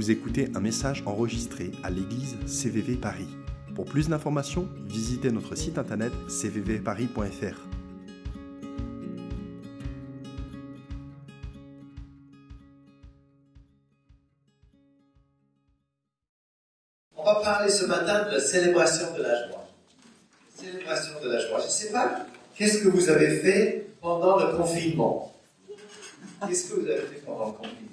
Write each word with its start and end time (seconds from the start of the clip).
Vous 0.00 0.10
écoutez 0.10 0.48
un 0.54 0.60
message 0.60 1.02
enregistré 1.04 1.72
à 1.84 1.90
l'église 1.90 2.34
CVV 2.46 2.94
Paris. 2.94 3.28
Pour 3.74 3.84
plus 3.84 4.08
d'informations, 4.08 4.66
visitez 4.86 5.30
notre 5.30 5.54
site 5.56 5.76
internet 5.76 6.10
cvvparis.fr. 6.26 7.68
On 17.14 17.22
va 17.22 17.34
parler 17.42 17.68
ce 17.68 17.84
matin 17.84 18.24
de 18.24 18.36
la 18.36 18.40
célébration 18.40 19.14
de 19.18 19.22
la 19.22 19.48
joie. 19.48 19.68
Célébration 20.54 21.12
de 21.22 21.28
la 21.28 21.46
joie. 21.46 21.60
Je 21.60 21.66
ne 21.66 21.70
sais 21.70 21.92
pas, 21.92 22.24
qu'est-ce 22.54 22.78
que 22.78 22.88
vous 22.88 23.10
avez 23.10 23.40
fait 23.40 23.90
pendant 24.00 24.38
le 24.38 24.56
confinement? 24.56 25.36
Qu'est-ce 26.48 26.70
que 26.70 26.80
vous 26.80 26.86
avez 26.86 27.02
fait 27.02 27.22
pendant 27.26 27.48
le 27.48 27.52
confinement? 27.52 27.89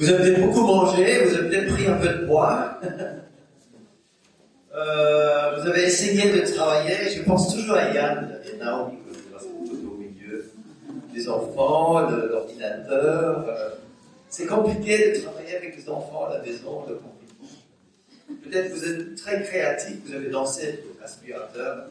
Vous 0.00 0.08
avez 0.08 0.32
beaucoup 0.36 0.62
mangé, 0.62 1.24
vous 1.24 1.34
avez 1.34 1.48
peut-être 1.50 1.74
pris 1.74 1.86
un 1.86 1.96
peu 1.98 2.08
de 2.08 2.26
poids. 2.26 2.80
Euh, 4.72 5.56
vous 5.56 5.68
avez 5.68 5.82
essayé 5.82 6.30
de 6.30 6.46
travailler. 6.54 7.10
Je 7.10 7.22
pense 7.24 7.52
toujours 7.52 7.74
à 7.74 7.90
Yann 7.90 8.38
et 8.46 8.56
Naomi, 8.56 8.98
que 8.98 9.10
vous 9.10 9.74
avez 9.74 9.84
au 9.84 9.96
milieu. 9.96 10.52
Les 11.12 11.28
enfants, 11.28 12.08
l'ordinateur. 12.08 13.46
euh, 13.48 13.70
c'est 14.28 14.46
compliqué 14.46 15.10
de 15.10 15.20
travailler 15.22 15.56
avec 15.56 15.76
les 15.76 15.88
enfants 15.90 16.26
à 16.26 16.34
la 16.34 16.42
maison, 16.42 16.84
le 16.88 16.94
confinement. 16.94 18.40
Peut-être 18.44 18.72
vous 18.72 18.84
êtes 18.84 19.16
très 19.16 19.42
créatif, 19.42 19.96
vous 20.06 20.14
avez 20.14 20.30
dansé 20.30 20.62
avec 20.62 20.84
l'aspirateur. 21.00 21.86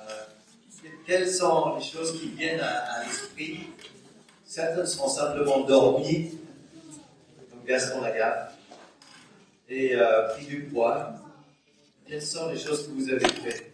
Euh, 0.00 0.12
quelles 1.06 1.30
sont 1.30 1.76
les 1.78 1.84
choses 1.84 2.20
qui 2.20 2.28
viennent 2.28 2.60
à, 2.60 3.04
l'esprit? 3.04 3.70
Certaines 4.44 4.86
sont 4.86 5.08
simplement 5.08 5.60
dormies, 5.60 6.38
Gaston 7.66 8.00
Lagaffe, 8.00 8.52
et 9.68 9.94
euh, 9.94 10.28
pris 10.34 10.46
du 10.46 10.62
poids. 10.64 11.14
Quelles 12.06 12.22
sont 12.22 12.48
les 12.50 12.58
choses 12.58 12.86
que 12.88 12.92
vous 12.92 13.08
avez 13.08 13.20
faites? 13.28 13.70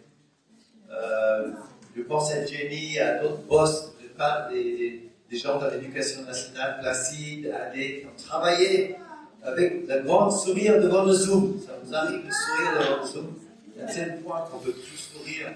Euh, 0.91 1.51
Je 1.95 2.03
pense 2.03 2.31
à 2.31 2.45
Jenny, 2.45 2.99
à 2.99 3.15
d'autres 3.19 3.41
boss, 3.47 3.93
de 3.99 4.53
des, 4.53 5.09
des 5.29 5.37
gens 5.37 5.59
de 5.59 5.69
l'éducation 5.71 6.21
nationale, 6.21 6.79
Placide, 6.79 7.47
Adé, 7.47 8.01
qui 8.01 8.05
ont 8.05 8.27
travaillé 8.27 8.95
avec 9.43 9.87
la 9.87 9.99
grande 9.99 10.31
sourire 10.31 10.79
devant 10.81 11.03
le 11.03 11.13
Zoom. 11.13 11.59
Ça 11.65 11.73
vous 11.83 11.93
arrive 11.95 12.25
de 12.25 12.31
sourire 12.31 12.71
devant 12.79 13.01
le 13.01 13.07
Zoom 13.07 13.35
À 13.81 13.91
tel 13.91 14.21
point 14.21 14.41
qu'on 14.51 14.59
ne 14.59 14.63
peut 14.65 14.73
plus 14.73 14.97
sourire. 14.97 15.47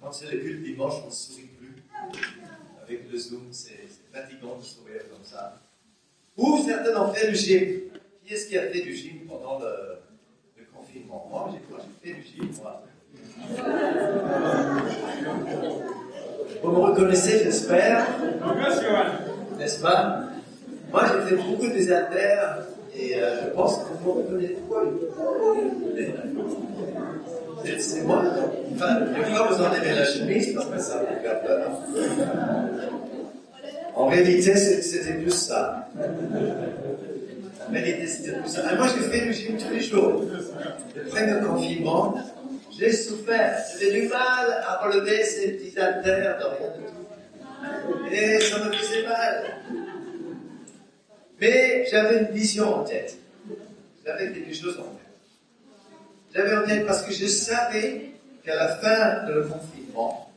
Quand 0.00 0.12
c'est 0.12 0.30
le 0.32 0.38
culte 0.38 0.62
dimanche, 0.64 0.94
on 1.04 1.06
ne 1.06 1.12
sourit 1.12 1.48
plus. 1.58 1.74
Avec 2.82 3.10
le 3.10 3.16
Zoom, 3.18 3.46
c'est 3.52 3.88
fatigant 4.12 4.56
de 4.58 4.62
sourire 4.64 5.02
comme 5.10 5.24
ça. 5.24 5.60
Ou 6.36 6.58
certains 6.66 7.00
ont 7.00 7.12
fait 7.12 7.30
du 7.30 7.36
gym. 7.36 7.80
Qui 8.24 8.34
est-ce 8.34 8.48
qui 8.48 8.58
a 8.58 8.62
fait 8.62 8.80
du 8.80 8.94
gym 8.94 9.20
pendant 9.28 9.58
le, 9.58 9.66
confinement? 10.74 11.26
Moi, 11.30 11.50
j'ai 11.52 12.12
fait 12.12 12.18
du 12.18 12.22
gym, 12.26 12.50
moi. 12.62 12.82
Vous 16.62 16.70
me 16.70 16.78
reconnaissez, 16.78 17.44
j'espère 17.44 18.06
n'est-ce 19.58 19.80
pas? 19.80 20.20
Moi, 20.90 21.02
j'ai 21.06 21.36
fait 21.36 21.42
beaucoup 21.42 21.66
des 21.68 21.90
haltères 21.92 22.66
et 22.96 23.16
euh, 23.16 23.44
je 23.44 23.50
pense 23.50 23.78
que 23.78 23.84
vous 24.02 24.12
me 24.12 24.18
reconnaissez. 24.22 24.58
C'est- 27.78 28.02
moi? 28.02 28.22
Enfin, 28.74 29.00
des 29.00 29.24
fois, 29.24 29.48
vous 29.50 29.62
enlevez 29.62 29.94
la 29.94 30.04
chemise 30.04 30.54
parce 30.54 30.66
que 30.66 30.78
ça 30.78 30.98
vous 30.98 31.06
fait 31.06 31.46
peur. 31.46 31.70
En 33.94 34.06
réalité, 34.06 34.54
c'était 34.56 35.14
plus 35.14 35.30
ça. 35.30 35.88
En 37.68 37.72
réalité, 37.72 38.06
c'était 38.06 38.32
plus 38.32 38.48
ça. 38.48 38.74
Moi, 38.74 38.88
j'ai 38.88 39.08
fait 39.08 39.26
du 39.26 39.32
gym 39.32 39.56
tous 39.56 39.70
les 39.70 39.80
jours. 39.80 40.24
Le 40.96 41.04
premier 41.08 41.46
confinement, 41.46 42.14
j'ai 42.76 42.92
souffert. 42.92 43.56
J'avais 43.72 44.00
du 44.00 44.08
mal 44.08 44.64
à 44.66 44.84
relever 44.84 45.22
ces 45.24 45.52
petits 45.52 45.78
haltères 45.78 46.38
de 46.38 46.44
rien 46.44 46.70
du 46.76 46.84
tout. 46.84 48.12
Et 48.12 48.40
ça 48.40 48.58
me 48.64 48.72
faisait 48.72 49.06
mal. 49.06 49.44
Mais 51.40 51.86
j'avais 51.90 52.18
une 52.20 52.34
vision 52.34 52.74
en 52.74 52.84
tête. 52.84 53.16
J'avais 54.04 54.32
quelque 54.32 54.54
chose 54.54 54.78
en 54.78 54.82
tête. 54.82 55.04
J'avais 56.34 56.56
en 56.56 56.66
tête 56.66 56.86
parce 56.86 57.02
que 57.02 57.12
je 57.12 57.26
savais 57.26 58.10
qu'à 58.44 58.56
la 58.56 58.76
fin 58.76 59.26
de 59.26 59.32
le 59.34 59.42
confinement, 59.44 60.30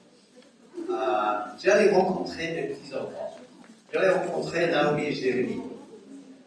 euh, 0.90 0.94
j'allais 1.62 1.90
rencontrer 1.90 2.54
mes 2.54 2.64
petits-enfants. 2.68 3.37
J'allais 3.92 4.10
rencontrer 4.10 4.68
Naomi 4.68 5.06
et 5.06 5.14
Jérémy. 5.14 5.62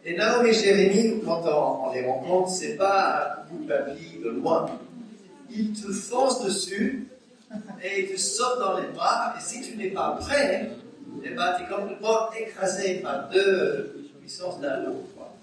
Et 0.05 0.15
Naomi 0.15 0.49
et 0.49 0.53
Jérémy, 0.53 1.21
quand 1.25 1.41
on, 1.45 1.91
les 1.91 2.05
rencontre, 2.05 2.49
c'est 2.49 2.75
pas 2.75 3.39
un 3.39 3.51
bout 3.51 3.63
de 3.63 3.67
papy 3.67 4.19
de 4.23 4.29
loin. 4.29 4.67
Ils 5.49 5.73
te 5.73 5.91
foncent 5.91 6.43
dessus 6.45 7.07
et 7.83 8.01
ils 8.01 8.11
te 8.11 8.19
sautent 8.19 8.59
dans 8.59 8.79
les 8.79 8.87
bras. 8.89 9.35
Et 9.37 9.41
si 9.41 9.61
tu 9.61 9.75
n'es 9.75 9.89
pas 9.89 10.17
prêt, 10.19 10.69
eh 11.23 11.29
ben, 11.29 11.53
tu 11.57 11.63
es 11.63 11.67
complètement 11.67 12.31
écrasé 12.39 12.95
par 12.95 13.29
deux 13.29 14.09
puissances 14.19 14.59
d'un 14.61 14.83
quoi. 15.15 15.35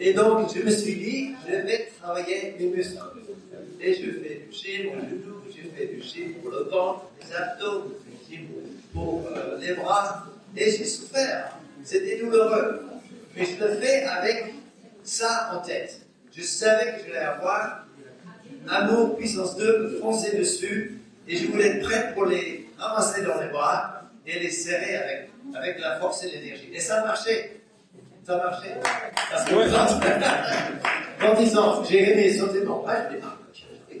Et 0.00 0.12
donc, 0.12 0.52
je 0.54 0.62
me 0.62 0.70
suis 0.70 0.96
dit, 0.96 1.30
je 1.46 1.54
vais 1.54 1.88
travailler 2.00 2.56
mes 2.58 2.66
muscles. 2.66 2.98
Et 3.80 3.94
je 3.94 4.10
fais 4.10 4.42
du 4.46 4.52
gym 4.52 4.88
au 4.88 5.00
genou, 5.00 5.40
je 5.48 5.68
fais 5.74 5.86
du 5.86 6.02
gym 6.02 6.34
pour 6.34 6.50
le 6.50 6.64
ventre, 6.64 7.06
les 7.20 7.34
abdos, 7.34 7.96
du 8.06 8.36
gym 8.36 8.48
pour 8.92 9.24
euh, 9.34 9.58
les 9.58 9.74
bras. 9.74 10.26
Et 10.56 10.70
j'ai 10.70 10.84
souffert. 10.84 11.56
C'était 11.84 12.18
douloureux. 12.18 12.82
Mais 13.36 13.44
je 13.46 13.62
le 13.64 13.74
fais 13.76 14.02
avec 14.04 14.54
ça 15.04 15.50
en 15.54 15.60
tête. 15.60 16.00
Je 16.36 16.42
savais 16.42 16.92
que 16.98 17.06
je 17.06 17.10
allais 17.10 17.24
avoir 17.24 17.86
amour, 18.68 19.16
puissance 19.16 19.56
2, 19.56 19.78
me 19.78 19.98
foncer 20.00 20.36
dessus, 20.36 21.00
et 21.26 21.36
je 21.36 21.46
voulais 21.48 21.66
être 21.68 21.82
prêt 21.82 22.12
pour 22.14 22.26
les 22.26 22.68
ramasser 22.78 23.22
dans 23.22 23.40
les 23.40 23.48
bras 23.48 24.02
et 24.26 24.38
les 24.38 24.50
serrer 24.50 24.96
avec, 24.96 25.30
avec 25.54 25.78
la 25.80 25.98
force 25.98 26.22
et 26.24 26.30
l'énergie. 26.30 26.70
Et 26.72 26.80
ça 26.80 27.02
a 27.02 27.06
marché. 27.06 27.60
Ça 28.26 28.34
a 28.34 28.50
marché. 28.50 28.68
Parce 29.30 29.44
que 29.48 29.54
quand 31.20 31.40
ils 31.40 31.58
ont, 31.58 31.84
j'ai 31.84 32.12
aimé 32.12 32.32
sauter 32.36 32.62
mon 32.64 32.82
bras, 32.82 33.08
je 33.10 33.16
dis, 33.16 33.22
ah, 33.24 33.36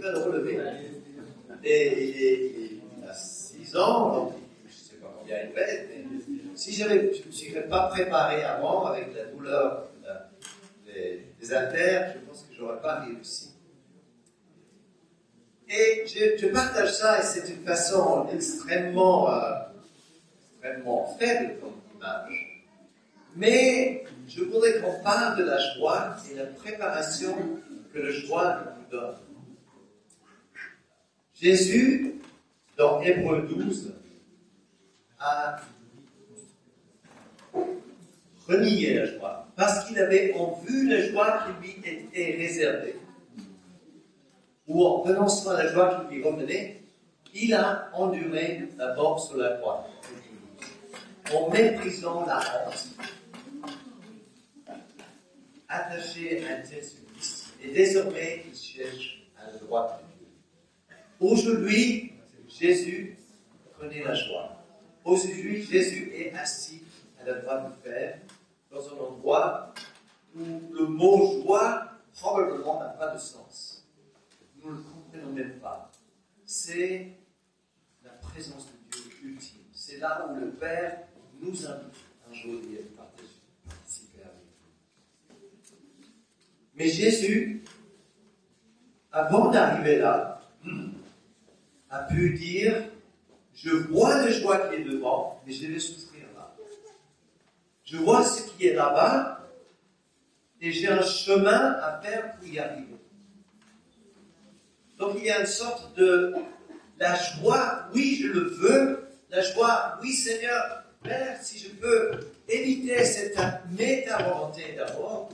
à 0.08 0.12
le 0.12 0.18
relever. 0.18 0.58
Et 1.64 2.04
il, 2.10 2.22
est- 2.22 2.50
il 2.98 3.08
a 3.08 3.14
6 3.14 3.76
ans, 3.76 4.14
donc 4.14 4.32
je 4.66 4.68
ne 4.68 4.72
sais 4.74 4.96
pas 4.96 5.14
combien 5.18 5.36
il 5.44 5.50
pèse, 5.50 5.80
mais 5.90 6.04
si 6.60 6.74
je 6.74 6.84
ne 6.84 6.94
me 6.94 7.32
serais 7.32 7.66
pas 7.68 7.88
préparé 7.88 8.42
avant 8.44 8.84
avec 8.84 9.14
la 9.14 9.24
douleur 9.24 9.88
la- 10.04 10.28
des, 10.84 11.24
des 11.40 11.52
haltères, 11.54 12.12
je 12.14 12.18
pense 12.26 12.42
que 12.42 12.54
je 12.54 12.60
n'aurais 12.60 12.80
pas 12.82 13.00
réussi. 13.00 13.54
Et 15.70 16.04
je, 16.06 16.46
partage 16.48 16.92
ça 16.92 17.20
et 17.20 17.22
c'est 17.22 17.48
une 17.48 17.64
façon 17.64 18.28
extrêmement, 18.34 19.32
euh, 19.32 19.52
extrêmement 20.52 21.06
faible 21.18 21.60
comme 21.60 21.80
image. 21.96 22.62
Mais 23.36 24.04
je 24.28 24.42
voudrais 24.44 24.80
qu'on 24.80 25.00
parle 25.02 25.38
de 25.38 25.44
la 25.44 25.58
joie 25.74 26.16
et 26.30 26.34
la 26.34 26.46
préparation 26.46 27.34
que 27.94 27.98
la 28.00 28.10
joie 28.10 28.64
nous 28.76 28.90
donne. 28.98 29.16
Jésus, 31.32 32.16
dans 32.76 33.00
Hébreu 33.00 33.46
12, 33.48 33.94
a 35.20 35.60
renié 38.48 38.94
la 38.94 39.06
joie 39.06 39.46
parce 39.56 39.84
qu'il 39.86 39.98
avait 39.98 40.34
en 40.34 40.52
vue 40.66 40.88
la 40.88 41.06
joie 41.08 41.44
qui 41.44 41.66
lui 41.66 41.76
était 41.84 42.36
réservée 42.36 42.96
ou 44.70 44.86
en 44.86 45.02
renonçant 45.02 45.50
à 45.50 45.64
la 45.64 45.72
joie 45.72 46.06
qui 46.08 46.14
lui 46.14 46.22
revenait, 46.22 46.82
il 47.34 47.52
a 47.54 47.90
enduré 47.92 48.68
la 48.76 48.94
mort 48.94 49.20
sur 49.20 49.36
la 49.36 49.56
croix, 49.56 49.88
en 51.34 51.50
méprisant 51.50 52.24
la 52.24 52.38
honte, 52.66 52.88
attaché 55.68 56.44
à 56.46 56.64
supplice. 56.64 57.52
Et 57.62 57.72
désormais, 57.72 58.44
il 58.48 58.56
cherche 58.56 59.22
à 59.36 59.50
la 59.50 59.58
droite 59.58 60.00
de 60.02 60.18
Dieu. 60.18 60.28
Aujourd'hui, 61.20 62.12
Jésus 62.48 63.18
connaît 63.78 64.04
la 64.04 64.14
joie. 64.14 64.56
Aujourd'hui, 65.04 65.64
Jésus 65.64 66.12
est 66.14 66.32
assis 66.36 66.82
droite 67.24 67.72
du 67.72 67.78
Père, 67.82 68.18
dans 68.70 68.88
un 68.88 68.98
endroit 68.98 69.74
où 70.34 70.40
le 70.72 70.86
mot 70.86 71.42
joie 71.42 71.88
probablement 72.12 72.80
n'a 72.80 72.90
pas 72.90 73.14
de 73.14 73.18
sens 73.18 73.80
nous 74.62 74.70
ne 74.70 74.76
le 74.76 74.82
comprenons 74.82 75.32
même 75.32 75.58
pas. 75.60 75.90
C'est 76.44 77.12
la 78.04 78.10
présence 78.10 78.66
de 78.66 78.98
Dieu 78.98 79.30
ultime. 79.30 79.60
C'est 79.72 79.98
là 79.98 80.28
où 80.28 80.38
le 80.38 80.50
Père 80.50 80.98
nous 81.40 81.66
invite 81.66 81.94
un 82.28 82.34
jour 82.34 82.60
d'y 82.60 82.76
participer 83.66 84.22
avec 84.22 84.34
nous. 85.30 86.06
Mais 86.74 86.88
Jésus, 86.88 87.64
avant 89.12 89.50
d'arriver 89.50 89.98
là, 89.98 90.42
a 91.90 92.02
pu 92.04 92.34
dire, 92.34 92.88
je 93.54 93.70
vois 93.70 94.16
la 94.16 94.30
joie 94.30 94.68
qui 94.68 94.76
est 94.76 94.84
devant, 94.84 95.40
mais 95.46 95.52
je 95.52 95.66
vais 95.66 95.78
souffrir. 95.78 96.09
Je 97.90 97.96
vois 97.96 98.24
ce 98.24 98.42
qui 98.42 98.68
est 98.68 98.74
là-bas 98.74 99.48
et 100.60 100.70
j'ai 100.70 100.88
un 100.88 101.02
chemin 101.02 101.72
à 101.82 102.00
faire 102.00 102.36
pour 102.36 102.46
y 102.46 102.58
arriver. 102.58 102.96
Donc 104.96 105.14
il 105.16 105.24
y 105.24 105.30
a 105.30 105.40
une 105.40 105.46
sorte 105.46 105.96
de 105.96 106.34
la 106.98 107.16
joie, 107.16 107.86
oui, 107.92 108.20
je 108.22 108.28
le 108.28 108.40
veux, 108.40 109.08
la 109.30 109.42
joie, 109.42 109.98
oui, 110.02 110.12
Seigneur, 110.12 110.84
Père, 111.02 111.38
si 111.42 111.58
je 111.58 111.70
peux 111.70 112.20
éviter 112.46 113.02
cette 113.04 113.38
méta-volonté 113.76 114.76
d'abord, 114.76 115.30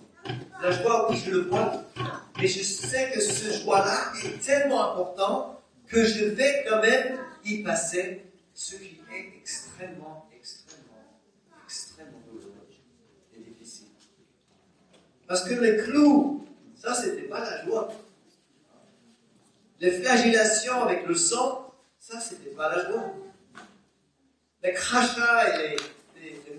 la 0.62 0.70
joie, 0.70 1.11
oui, 1.11 1.20
je 1.26 1.32
le 1.32 1.41
vois, 1.41 1.73
mais 2.38 2.47
je 2.47 2.62
sais 2.62 3.11
que 3.12 3.20
ce 3.20 3.62
joie-là 3.62 4.12
est 4.25 4.41
tellement 4.41 4.93
important 4.93 5.61
que 5.88 6.05
je 6.05 6.25
vais 6.25 6.64
quand 6.69 6.81
même 6.81 7.19
y 7.44 7.62
passer, 7.62 8.25
ce 8.55 8.76
qui 8.76 9.00
est 9.12 9.38
extrêmement, 9.41 10.29
extrêmement, 10.35 10.95
extrêmement 11.66 12.22
douloureux 12.26 12.52
et 13.34 13.40
difficile. 13.40 13.88
Parce 15.26 15.44
que 15.44 15.54
les 15.54 15.76
clous, 15.78 16.46
ça, 16.76 16.94
c'était 16.94 17.22
pas 17.22 17.40
la 17.40 17.64
joie. 17.64 17.92
Les 19.80 19.90
flagellations 19.90 20.82
avec 20.84 21.06
le 21.06 21.14
sang, 21.14 21.74
ça, 21.98 22.20
c'était 22.20 22.50
pas 22.50 22.74
la 22.74 22.88
joie. 22.88 23.12
Les 24.62 24.72
crachats 24.72 25.60
et 25.60 25.76
les, 26.20 26.42
les, 26.48 26.56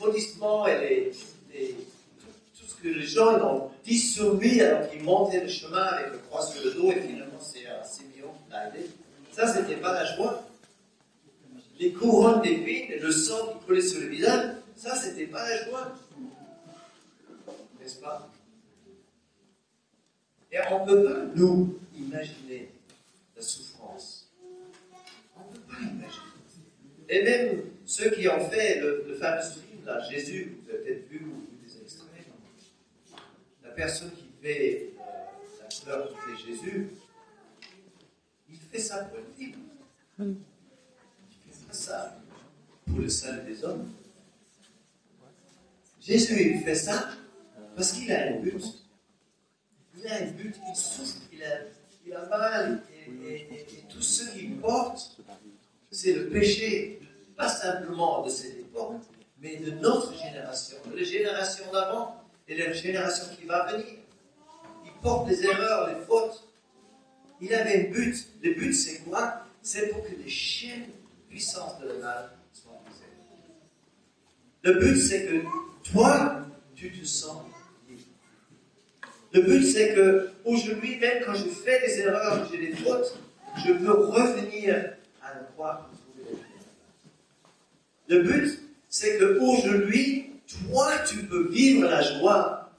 maudissements 0.00 0.66
et 0.66 1.12
les, 1.52 1.74
tout, 2.56 2.66
ce 2.66 2.74
que 2.76 2.88
les 2.88 3.06
gens 3.06 3.38
ont 3.40 3.70
dit 3.84 4.60
alors 4.60 4.88
qu'ils 4.88 5.02
montaient 5.02 5.40
le 5.40 5.48
chemin 5.48 5.82
avec 5.82 6.12
le 6.12 6.18
croix 6.18 6.44
sur 6.44 6.62
le 6.64 6.72
dos 6.72 6.90
et 6.92 7.00
finalement 7.00 7.40
c'est 7.40 7.66
un 7.66 7.82
Simeon 7.84 8.32
qui 8.32 8.52
l'a 8.52 8.68
aidé. 8.68 8.86
Ça, 9.32 9.46
c'était 9.52 9.76
pas 9.76 9.92
la 9.92 10.16
joie. 10.16 10.47
Les 11.78 11.92
couronnes 11.92 12.42
d'épines 12.42 12.92
et 12.92 12.98
le 12.98 13.10
sang 13.12 13.54
qui 13.54 13.66
coulait 13.66 13.80
sur 13.82 14.00
le 14.00 14.06
visage, 14.08 14.56
ça, 14.76 14.96
c'était 14.96 15.26
pas 15.26 15.48
la 15.48 15.64
joie. 15.64 15.94
N'est-ce 17.80 18.00
pas? 18.00 18.30
Et 20.50 20.56
on 20.70 20.84
ne 20.84 20.90
peut 20.90 21.04
pas, 21.04 21.24
nous, 21.34 21.78
imaginer 21.96 22.70
la 23.36 23.42
souffrance. 23.42 24.30
On 25.36 25.50
ne 25.50 25.54
peut 25.56 25.60
pas 25.68 25.80
imaginer. 25.80 26.28
Et 27.08 27.22
même 27.22 27.62
ceux 27.86 28.10
qui 28.10 28.28
ont 28.28 28.48
fait 28.50 28.80
le, 28.80 29.14
fameux 29.18 29.42
film, 29.42 29.84
là, 29.84 30.00
Jésus, 30.10 30.58
vous 30.62 30.70
avez 30.70 30.78
peut-être 30.84 31.08
vu, 31.08 31.24
ou 31.24 31.64
des 31.64 31.80
extraits, 31.80 32.26
la 33.64 33.70
personne 33.70 34.10
qui 34.12 34.26
fait 34.42 34.90
euh, 34.98 35.62
la 35.62 35.70
fleur 35.70 36.08
qui 36.08 36.16
fait 36.16 36.52
Jésus, 36.52 36.90
il 38.50 38.56
fait 38.56 38.78
ça 38.78 39.04
pour 39.04 39.20
film. 39.36 39.60
Il 40.18 40.24
ne 40.26 40.34
fait 40.34 41.50
pas 41.50 41.66
ça 41.78 42.18
pour 42.86 42.98
le 42.98 43.08
salut 43.08 43.52
des 43.52 43.64
hommes. 43.64 43.88
Jésus, 46.00 46.54
il 46.54 46.62
fait 46.62 46.74
ça 46.74 47.08
parce 47.76 47.92
qu'il 47.92 48.10
a 48.12 48.28
un 48.28 48.40
but. 48.40 48.62
Il 49.96 50.06
a 50.06 50.16
un 50.16 50.26
but, 50.26 50.54
il 50.68 50.76
souffre, 50.76 51.16
il 51.32 51.42
a, 51.42 51.60
il 52.06 52.12
a 52.12 52.26
mal, 52.26 52.82
et, 53.26 53.48
tout 53.88 54.02
ce 54.02 54.30
qu'il 54.30 54.56
porte, 54.58 55.16
c'est 55.90 56.12
le 56.12 56.28
péché, 56.28 57.00
pas 57.36 57.48
simplement 57.48 58.24
de 58.24 58.30
cette 58.30 58.58
époque, 58.58 59.02
mais 59.40 59.56
de 59.56 59.70
notre 59.72 60.16
génération, 60.16 60.76
de 60.90 60.96
la 60.96 61.04
génération 61.04 61.64
d'avant 61.72 62.22
et 62.46 62.56
de 62.56 62.64
la 62.64 62.72
génération 62.72 63.26
qui 63.38 63.46
va 63.46 63.72
venir. 63.72 63.86
Il 64.84 64.92
porte 65.02 65.28
les 65.28 65.44
erreurs, 65.44 65.88
les 65.88 66.04
fautes. 66.04 66.44
Il 67.40 67.52
avait 67.54 67.86
un 67.86 67.90
but. 67.90 68.26
Le 68.42 68.54
but, 68.54 68.72
c'est 68.72 68.98
quoi? 69.04 69.44
C'est 69.62 69.88
pour 69.88 70.02
que 70.04 70.12
les 70.12 70.28
chaînes 70.28 70.90
puissantes 71.38 71.80
de 71.80 71.86
la 71.86 71.94
mal 71.94 72.30
brisées. 72.84 73.04
Le 74.64 74.74
but, 74.74 74.96
c'est 75.00 75.26
que 75.26 75.44
toi, 75.84 76.40
tu 76.74 76.90
te 76.90 77.06
sens 77.06 77.42
le 79.34 79.42
but, 79.42 79.62
c'est 79.62 79.94
que 79.94 80.30
aujourd'hui, 80.46 80.96
même 80.96 81.22
quand 81.24 81.34
je 81.34 81.44
fais 81.44 81.80
des 81.86 82.00
erreurs, 82.00 82.48
j'ai 82.50 82.58
des 82.58 82.72
fautes, 82.74 83.14
je 83.58 83.74
peux 83.74 83.92
revenir 83.92 84.94
à 85.22 85.34
la 85.34 85.40
croix 85.40 85.90
Le 88.08 88.22
but, 88.22 88.58
c'est 88.88 89.18
que 89.18 89.38
aujourd'hui, 89.38 90.30
toi, 90.46 90.92
tu 91.06 91.26
peux 91.26 91.50
vivre 91.50 91.90
la 91.90 92.00
joie 92.00 92.70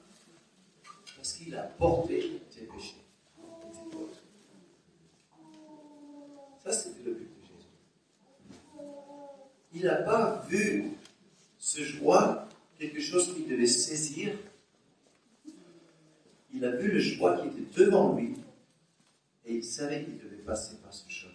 parce 1.16 1.34
qu'il 1.34 1.54
a 1.54 1.62
porté 1.62 2.42
tes 2.52 2.62
péchés. 2.62 2.96
Tes 3.36 3.96
fautes. 3.96 4.20
Ça, 6.64 6.72
c'était 6.72 7.04
le 7.04 7.12
but 7.12 7.28
de 7.28 7.46
Jésus. 7.46 7.70
Il 9.72 9.84
n'a 9.84 9.96
pas 9.96 10.44
vu 10.48 10.92
ce 11.58 11.82
joie 11.82 12.48
quelque 12.78 13.00
chose 13.00 13.34
qu'il 13.34 13.48
devait 13.48 13.66
saisir 13.66 14.32
il 16.52 16.64
a 16.64 16.70
vu 16.70 16.90
le 16.90 17.00
choix 17.00 17.38
qui 17.38 17.48
était 17.48 17.84
devant 17.84 18.14
lui 18.14 18.34
et 19.46 19.54
il 19.54 19.64
savait 19.64 20.04
qu'il 20.04 20.18
devait 20.18 20.36
passer 20.36 20.76
par 20.76 20.92
ce 20.92 21.08
chemin. 21.08 21.34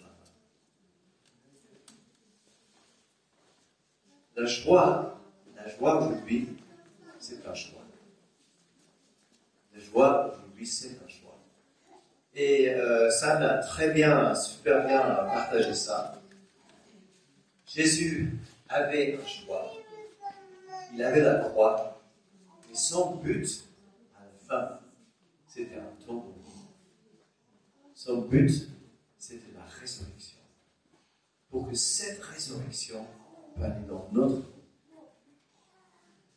La 4.36 4.44
joie, 4.44 5.18
la 5.56 5.66
joie 5.68 6.06
aujourd'hui, 6.06 6.48
c'est 7.18 7.46
un 7.46 7.54
choix. 7.54 7.80
La 9.74 9.80
joie 9.80 10.26
aujourd'hui, 10.28 10.66
c'est 10.66 10.98
un 11.04 11.08
choix. 11.08 11.38
Et 12.34 12.68
euh, 12.68 13.10
ça 13.10 13.38
m'a 13.38 13.58
très 13.58 13.92
bien, 13.92 14.34
super 14.34 14.86
bien 14.86 15.00
partagé 15.00 15.72
ça. 15.72 16.20
Jésus 17.76 18.32
avait 18.70 19.18
un 19.18 19.26
choix. 19.26 19.70
Il 20.94 21.02
avait 21.02 21.20
la 21.20 21.40
croix. 21.40 22.00
Et 22.72 22.74
son 22.74 23.16
but, 23.16 23.64
à 24.14 24.20
la 24.24 24.32
fin, 24.48 24.80
c'était 25.46 25.76
un 25.76 25.90
vie. 25.90 26.22
Son 27.92 28.22
but, 28.22 28.70
c'était 29.18 29.52
la 29.54 29.64
résurrection. 29.78 30.38
Pour 31.50 31.68
que 31.68 31.74
cette 31.74 32.22
résurrection 32.22 33.06
puisse 33.52 33.66
aller 33.66 33.86
dans 33.86 34.08
notre 34.10 34.36
vie. 34.36 34.46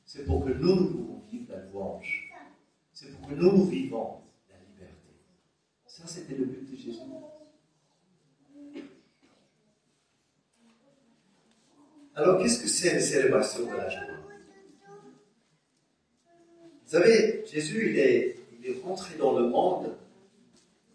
C'est 0.03 0.25
pour 0.25 0.44
que 0.44 0.50
nous, 0.50 0.75
nous 0.75 0.88
pouvons 0.88 1.21
vivre 1.31 1.53
la 1.53 1.63
louange. 1.68 2.33
C'est 2.92 3.18
pour 3.18 3.30
que 3.30 3.35
nous, 3.35 3.51
nous 3.53 3.65
vivons 3.65 4.24
la 4.50 4.57
liberté. 4.57 5.13
Ça, 5.85 6.06
c'était 6.06 6.35
le 6.35 6.44
but 6.44 6.69
de 6.69 6.75
Jésus. 6.75 7.00
Alors, 12.19 12.38
qu'est-ce 12.38 12.61
que 12.61 12.68
c'est 12.68 12.95
la 12.95 12.99
célébration 12.99 13.66
de 13.66 13.78
la 13.78 13.90
joie? 13.90 14.02
Vous 16.83 16.92
savez, 16.92 17.45
Jésus, 17.49 17.92
il 17.92 17.97
est 17.97 18.35
il 18.59 18.71
est 18.71 18.81
rentré 18.83 19.16
dans 19.16 19.40
le 19.40 19.47
monde 19.47 19.95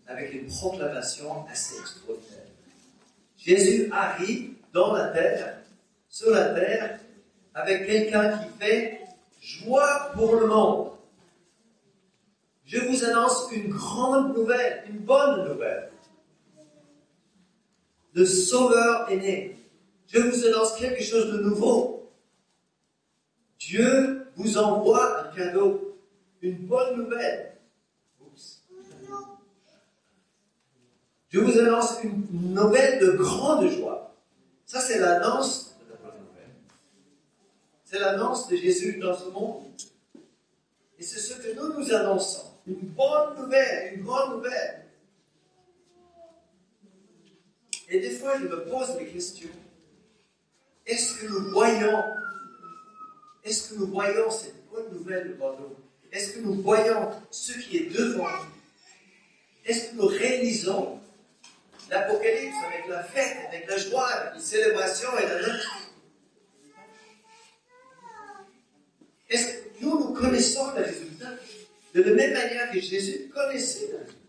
avec 0.06 0.34
une 0.34 0.46
proclamation 0.48 1.46
assez 1.50 1.78
extraordinaire. 1.80 2.44
Jésus 3.38 3.88
arrive 3.90 4.50
dans 4.74 4.92
la 4.92 5.08
terre, 5.08 5.60
sur 6.10 6.30
la 6.30 6.50
terre, 6.50 7.00
avec 7.54 7.86
quelqu'un 7.86 8.36
qui 8.36 8.48
fait 8.60 9.00
joie 9.40 10.10
pour 10.12 10.36
le 10.36 10.46
monde. 10.46 10.90
Je 12.66 12.80
vous 12.80 13.02
annonce 13.02 13.48
une 13.50 13.70
grande 13.70 14.36
nouvelle, 14.36 14.84
une 14.90 14.98
bonne 14.98 15.48
nouvelle. 15.48 15.90
Le 18.12 18.26
Sauveur 18.26 19.10
est 19.10 19.16
né. 19.16 19.63
Je 20.14 20.20
vous 20.20 20.46
annonce 20.46 20.76
quelque 20.76 21.02
chose 21.02 21.32
de 21.32 21.38
nouveau. 21.38 22.08
Dieu 23.58 24.28
vous 24.36 24.58
envoie 24.58 25.22
un 25.22 25.34
cadeau, 25.34 25.98
une 26.40 26.66
bonne 26.66 26.98
nouvelle. 26.98 27.58
Je 31.30 31.40
vous 31.40 31.58
annonce 31.58 31.96
une 32.04 32.54
nouvelle 32.54 33.00
de 33.00 33.10
grande 33.10 33.68
joie. 33.68 34.14
Ça, 34.64 34.78
c'est 34.78 35.00
l'annonce 35.00 35.74
de 35.84 35.90
la 35.90 35.96
bonne 35.96 36.20
nouvelle. 36.20 36.54
C'est 37.84 37.98
l'annonce 37.98 38.46
de 38.46 38.54
Jésus 38.54 39.00
dans 39.00 39.18
ce 39.18 39.28
monde. 39.30 39.64
Et 40.96 41.02
c'est 41.02 41.18
ce 41.18 41.34
que 41.40 41.56
nous 41.56 41.76
nous 41.76 41.92
annonçons. 41.92 42.52
Une 42.68 42.76
bonne 42.76 43.36
nouvelle, 43.36 43.94
une 43.94 44.04
grande 44.04 44.36
nouvelle. 44.36 44.86
Et 47.88 47.98
des 47.98 48.10
fois, 48.10 48.38
je 48.38 48.44
me 48.44 48.64
pose 48.66 48.96
des 48.96 49.06
questions. 49.06 49.50
Est-ce 50.86 51.14
que 51.14 51.26
nous 51.26 51.50
voyons, 51.50 52.02
est-ce 53.44 53.70
que 53.70 53.78
nous 53.78 53.86
voyons 53.86 54.30
cette 54.30 54.68
bonne 54.70 54.92
nouvelle 54.92 55.28
devant 55.28 55.58
nous 55.58 55.76
Est-ce 56.12 56.32
que 56.32 56.40
nous 56.40 56.60
voyons 56.62 57.10
ce 57.30 57.52
qui 57.58 57.78
est 57.78 57.90
devant 57.90 58.28
nous? 58.28 58.50
Est-ce 59.64 59.90
que 59.90 59.96
nous 59.96 60.06
réalisons 60.06 61.00
l'Apocalypse 61.90 62.56
avec 62.66 62.86
la 62.88 63.04
fête, 63.04 63.46
avec 63.48 63.68
la 63.68 63.78
joie, 63.78 64.06
avec 64.06 64.34
la 64.34 64.40
célébration 64.40 65.08
et 65.18 65.26
la 65.26 65.40
note. 65.40 65.60
Est-ce 69.28 69.46
que 69.46 69.80
nous, 69.80 69.98
nous 69.98 70.14
connaissons 70.14 70.70
le 70.74 70.82
résultat? 70.82 71.30
De 71.94 72.02
la 72.02 72.12
même 72.12 72.32
manière 72.32 72.70
que 72.72 72.80
Jésus 72.80 73.30
connaissait 73.32 73.88
le 73.88 73.98
résultat. 73.98 74.20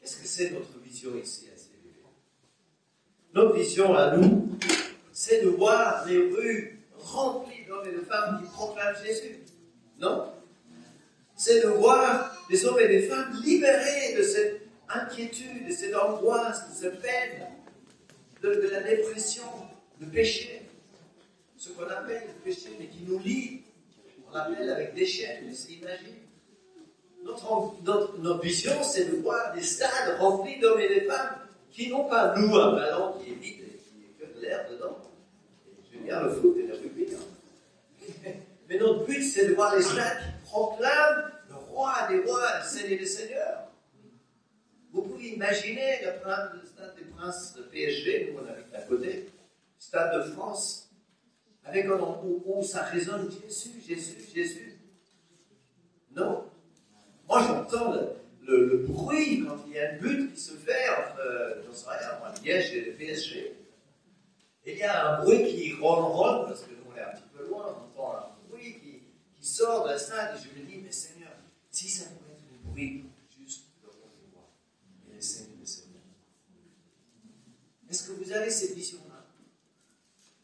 Qu'est-ce 0.00 0.16
que 0.16 0.26
c'est 0.26 0.50
notre 0.50 0.78
vision 0.78 1.16
ici 1.16 1.48
Notre 3.36 3.52
vision 3.54 3.94
à 3.94 4.16
nous, 4.16 4.48
c'est 5.12 5.44
de 5.44 5.48
voir 5.50 6.06
les 6.06 6.16
rues 6.16 6.80
remplies 6.98 7.66
d'hommes 7.68 7.86
et 7.86 7.92
de 7.92 8.00
femmes 8.00 8.40
qui 8.40 8.48
proclament 8.50 8.96
Jésus. 9.04 9.40
Non? 9.98 10.32
C'est 11.36 11.60
de 11.60 11.66
voir 11.66 12.34
des 12.48 12.64
hommes 12.64 12.80
et 12.80 12.88
des 12.88 13.02
femmes 13.02 13.38
libérés 13.44 14.14
de 14.16 14.22
cette 14.22 14.62
inquiétude, 14.88 15.68
de 15.68 15.70
cette 15.70 15.94
angoisse, 15.94 16.70
de 16.70 16.74
cette 16.76 17.02
peine, 17.02 17.46
de, 18.42 18.68
la 18.72 18.80
dépression, 18.80 19.44
de 20.00 20.06
péché. 20.06 20.62
Ce 21.58 21.68
qu'on 21.72 21.82
appelle 21.82 22.22
le 22.28 22.42
péché, 22.42 22.70
mais 22.80 22.86
qui 22.86 23.02
nous 23.06 23.18
lie. 23.18 23.64
On 24.30 24.34
l'appelle 24.34 24.70
avec 24.70 24.94
des 24.94 25.04
chaînes, 25.04 25.52
c'est 25.52 25.72
imagine. 25.72 26.22
Notre, 27.22 27.74
notre, 27.84 28.16
notre 28.16 28.40
vision, 28.40 28.82
c'est 28.82 29.04
de 29.04 29.16
voir 29.16 29.52
des 29.52 29.62
stades 29.62 30.18
remplis 30.20 30.58
d'hommes 30.58 30.80
et 30.80 31.00
de 31.00 31.06
femmes 31.06 31.45
qui 31.76 31.90
n'ont 31.90 32.08
pas, 32.08 32.34
nous, 32.38 32.56
un 32.56 32.72
ballon 32.72 33.18
qui 33.18 33.32
est 33.32 33.34
vide 33.34 33.60
et 33.60 33.76
qui 33.76 34.06
est 34.06 34.26
que 34.26 34.34
de 34.34 34.40
l'air 34.40 34.66
dedans. 34.70 34.96
J'aime 35.92 36.04
bien 36.04 36.22
le 36.22 36.30
foot 36.30 36.56
et 36.56 36.66
le 36.66 36.74
rugby. 36.74 37.06
Hein. 37.14 38.30
Mais 38.68 38.78
notre 38.78 39.04
but, 39.04 39.22
c'est 39.22 39.48
de 39.48 39.54
voir 39.54 39.76
les 39.76 39.82
stades 39.82 40.18
qui 40.18 40.50
proclament 40.50 41.32
le 41.50 41.54
roi 41.54 41.94
des 42.08 42.20
rois, 42.20 42.58
le 42.60 42.64
Seigneur 42.64 42.98
des 42.98 43.06
seigneurs. 43.06 43.68
Vous 44.90 45.02
pouvez 45.02 45.28
imaginer 45.28 46.00
le, 46.02 46.66
stade 46.66 46.96
des 46.96 47.04
princes 47.04 47.54
de 47.54 47.62
PSG, 47.64 48.32
nous 48.32 48.40
on 48.40 48.48
habite 48.50 48.74
à 48.74 48.80
côté, 48.80 49.28
stade 49.78 50.16
de 50.16 50.32
France, 50.32 50.90
avec 51.62 51.84
un 51.84 51.98
où, 51.98 52.42
où 52.46 52.62
ça 52.62 52.84
résonne 52.84 53.30
Jésus, 53.30 53.82
Jésus, 53.86 54.26
Jésus. 54.34 54.80
Non. 56.12 56.44
Moi 57.28 57.42
j'entends 57.46 57.92
le, 57.92 58.16
le, 58.46 58.78
bruit 58.86 59.44
quand 59.44 59.58
il 59.66 59.74
y 59.74 59.78
a 59.78 59.92
un 59.92 59.96
but 59.96 60.32
qui 60.32 60.40
se 60.40 60.52
fait 60.52 60.88
entre, 60.90 61.20
euh, 61.20 61.62
j'en 61.64 61.72
sais 61.72 61.86
rien, 61.90 62.18
moi, 62.18 62.32
Liège 62.42 62.72
et 62.72 62.84
le 62.84 62.92
PSG. 62.92 63.56
Il 64.66 64.76
y 64.76 64.82
a 64.82 65.14
un 65.14 65.22
bruit 65.22 65.44
qui 65.44 65.74
ronronne, 65.74 66.48
parce 66.48 66.62
que 66.62 66.70
nous 66.70 66.90
on 66.92 66.96
est 66.96 67.02
un 67.02 67.10
petit 67.10 67.28
peu 67.36 67.46
loin, 67.46 67.66
on 67.66 68.00
entend 68.00 68.16
un 68.16 68.48
bruit 68.48 68.74
qui, 68.74 69.02
qui 69.38 69.46
sort 69.46 69.84
de 69.84 69.90
la 69.90 69.98
stade, 69.98 70.36
et 70.36 70.42
je 70.42 70.60
me 70.60 70.66
dis, 70.66 70.78
mais 70.82 70.92
Seigneur, 70.92 71.32
si 71.70 71.88
ça 71.88 72.06
pouvait 72.06 72.32
être 72.32 72.42
un 72.52 72.70
bruit 72.70 73.04
juste 73.38 73.66
de 73.82 73.88
roi 73.88 74.48
et 75.10 75.14
les 75.14 75.22
Seigneurs 75.22 75.58
des 75.60 75.66
Seigneurs. 75.66 76.02
Est-ce 77.90 78.08
que 78.08 78.12
vous 78.12 78.32
avez 78.32 78.50
cette 78.50 78.74
vision-là 78.74 79.24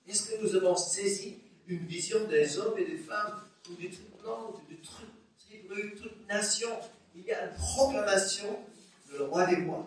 Est-ce 0.07 0.31
que 0.31 0.43
nous 0.43 0.55
avons 0.55 0.77
saisi 0.77 1.39
une 1.67 1.87
vision 1.87 2.27
des 2.29 2.59
hommes 2.59 2.79
et 2.79 2.85
des 2.85 2.99
femmes, 2.99 3.41
ou 3.71 3.75
du 3.75 3.91
toute 3.91 4.23
langue, 4.25 4.55
de 4.69 4.77
toute 4.77 6.01
toute 6.01 6.29
nation 6.29 6.69
il 7.15 7.25
y 7.25 7.33
a 7.33 7.45
une 7.45 7.55
proclamation 7.55 8.59
de 9.11 9.19
le 9.19 9.25
roi 9.25 9.47
des 9.47 9.65
rois. 9.65 9.87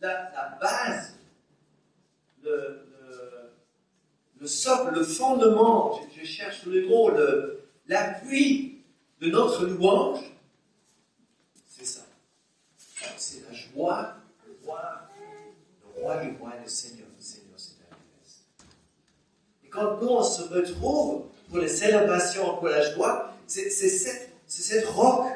La, 0.00 0.58
base, 0.60 1.14
le, 2.42 2.88
le, 4.40 4.46
socle, 4.48 4.94
le 4.94 5.04
fondement, 5.42 6.00
je, 6.16 6.24
cherche 6.24 6.64
le 6.66 6.86
mot, 6.86 7.10
l'appui 7.86 8.82
de 9.20 9.30
notre 9.30 9.66
louange, 9.66 10.20
c'est 11.68 11.84
ça. 11.84 12.02
C'est 13.16 13.42
la 13.48 13.54
joie 13.54 14.14
de 14.46 14.64
voir 14.64 15.08
le 15.96 16.00
roi 16.00 16.14
rois 16.38 16.52
et 16.56 16.62
le 16.62 16.68
Seigneur 16.68 17.06
des 17.16 17.22
Seigneurs, 17.22 17.54
c'est 17.56 17.74
la 17.90 17.96
Et 19.64 19.68
quand 19.68 20.00
nous 20.00 20.08
on 20.08 20.22
se 20.22 20.42
retrouve 20.42 21.26
pour 21.48 21.58
les 21.58 21.68
célébrations, 21.68 22.56
pour 22.56 22.68
la 22.68 22.92
joie, 22.92 23.32
c'est 23.46 23.70
cette 23.70 24.30
cette 24.46 24.86
roque. 24.86 25.26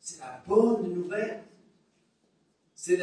C'est 0.00 0.20
la 0.20 0.40
bonne 0.46 0.94
nouvelle. 0.94 1.42
C'est 2.74 3.00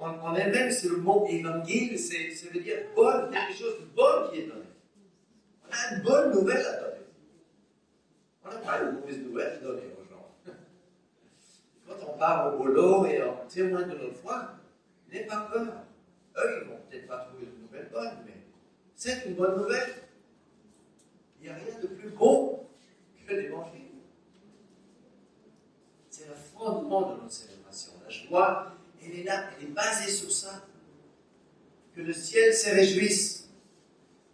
en, 0.00 0.34
elle-même, 0.34 0.72
c'est 0.72 0.88
le 0.88 0.96
mot 0.96 1.24
évangile, 1.28 1.96
ça 1.96 2.48
veut 2.52 2.60
dire 2.60 2.78
bonne, 2.96 3.30
quelque 3.30 3.56
chose 3.56 3.74
de 3.78 3.86
bon 3.94 4.30
qui 4.32 4.40
est 4.40 4.46
donné. 4.46 4.71
Une 5.90 6.02
bonne 6.02 6.32
nouvelle 6.32 6.66
à 6.66 6.80
donner. 6.80 7.06
On 8.44 8.48
n'a 8.50 8.56
pas 8.58 8.80
une 8.82 8.92
mauvaise 8.92 9.18
nouvelle 9.18 9.52
à 9.52 9.56
donner 9.56 9.82
aux 9.98 10.04
gens. 10.04 10.54
Quand 11.86 12.06
on 12.08 12.18
part 12.18 12.54
au 12.54 12.58
boulot 12.58 13.06
et 13.06 13.22
on 13.22 13.46
témoigne 13.48 13.88
de 13.88 13.98
notre 13.98 14.16
foi, 14.16 14.50
n'aie 15.10 15.24
pas 15.24 15.48
peur. 15.52 15.84
Eux, 16.36 16.62
ils 16.62 16.68
vont 16.68 16.78
peut-être 16.88 17.06
pas 17.06 17.18
trouver 17.18 17.44
une 17.44 17.62
nouvelle 17.62 17.88
bonne, 17.92 18.24
mais 18.24 18.36
c'est 18.94 19.26
une 19.26 19.34
bonne 19.34 19.58
nouvelle. 19.58 19.94
Il 21.40 21.44
n'y 21.44 21.48
a 21.50 21.54
rien 21.54 21.78
de 21.80 21.86
plus 21.88 22.10
beau 22.10 22.66
que 23.26 23.34
l'évangile 23.34 23.82
fondement 26.62 27.12
de 27.12 27.22
notre 27.22 27.32
célébration. 27.32 27.92
La 28.04 28.10
joie, 28.10 28.72
elle 29.02 29.20
est 29.20 29.24
là, 29.24 29.50
elle 29.56 29.64
est 29.66 29.70
basée 29.70 30.10
sur 30.10 30.30
ça. 30.30 30.62
Que 31.94 32.00
le 32.00 32.12
ciel 32.12 32.54
se 32.54 32.70
réjouisse, 32.70 33.41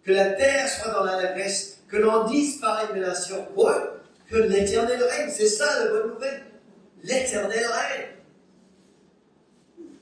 que 0.08 0.14
la 0.14 0.30
terre 0.30 0.66
soit 0.66 0.90
dans 0.90 1.04
l'allégresse, 1.04 1.82
que 1.86 1.98
l'on 1.98 2.24
dise 2.24 2.58
par 2.62 2.90
les 2.94 2.98
nations, 2.98 3.46
quoi 3.54 3.98
Que 4.30 4.36
l'éternel 4.36 5.02
règne, 5.02 5.28
c'est 5.30 5.48
ça 5.48 5.84
la 5.84 5.90
bonne 5.90 6.14
nouvelle. 6.14 6.44
L'éternel 7.02 7.66
règne. 7.66 8.06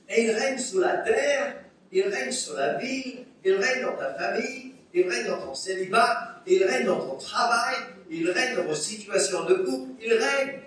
Et 0.07 0.23
il 0.23 0.31
règne 0.31 0.57
sur 0.57 0.79
la 0.79 0.99
terre, 0.99 1.55
il 1.91 2.07
règne 2.07 2.31
sur 2.31 2.55
la 2.55 2.75
ville, 2.75 3.25
il 3.43 3.55
règne 3.55 3.81
dans 3.81 3.97
ta 3.97 4.13
famille, 4.13 4.75
il 4.93 5.09
règne 5.09 5.27
dans 5.27 5.41
ton 5.41 5.53
célibat, 5.53 6.41
il 6.47 6.63
règne 6.63 6.85
dans 6.85 7.05
ton 7.05 7.17
travail, 7.17 7.75
il 8.09 8.31
règne 8.31 8.55
dans 8.55 8.63
vos 8.63 8.75
situations 8.75 9.43
de 9.43 9.55
couple, 9.55 9.91
il 10.01 10.13
règne. 10.13 10.61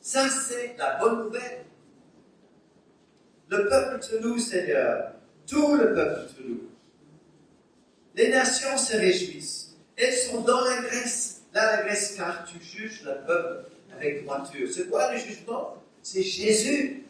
Ça, 0.00 0.26
c'est 0.30 0.76
la 0.78 0.96
bonne 0.96 1.24
nouvelle. 1.24 1.66
Le 3.50 3.68
peuple 3.68 4.00
de 4.12 4.18
nous, 4.20 4.38
Seigneur, 4.38 5.12
tout 5.46 5.76
le 5.76 5.92
peuple 5.92 6.20
de 6.38 6.48
nous. 6.48 6.71
Les 8.14 8.28
nations 8.28 8.76
se 8.76 8.96
réjouissent. 8.96 9.76
Elles 9.96 10.14
sont 10.14 10.42
dans 10.42 10.60
la 10.64 10.82
Grèce. 10.82 11.42
Là, 11.54 11.76
la 11.76 11.82
Grèce, 11.82 12.14
car 12.16 12.44
tu 12.44 12.62
juges 12.64 13.02
le 13.04 13.24
peuple 13.26 13.70
avec 13.94 14.24
droiture. 14.24 14.68
C'est 14.72 14.88
quoi 14.88 15.12
le 15.12 15.18
jugement? 15.18 15.76
C'est 16.02 16.22
Jésus 16.22 17.04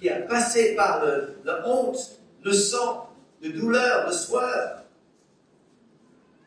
qui 0.00 0.08
a 0.08 0.20
passé 0.22 0.74
par 0.74 1.04
la 1.44 1.68
honte, 1.68 2.20
le 2.42 2.52
sang, 2.52 3.10
le 3.42 3.50
douleur, 3.50 4.06
le 4.06 4.12
soir, 4.12 4.84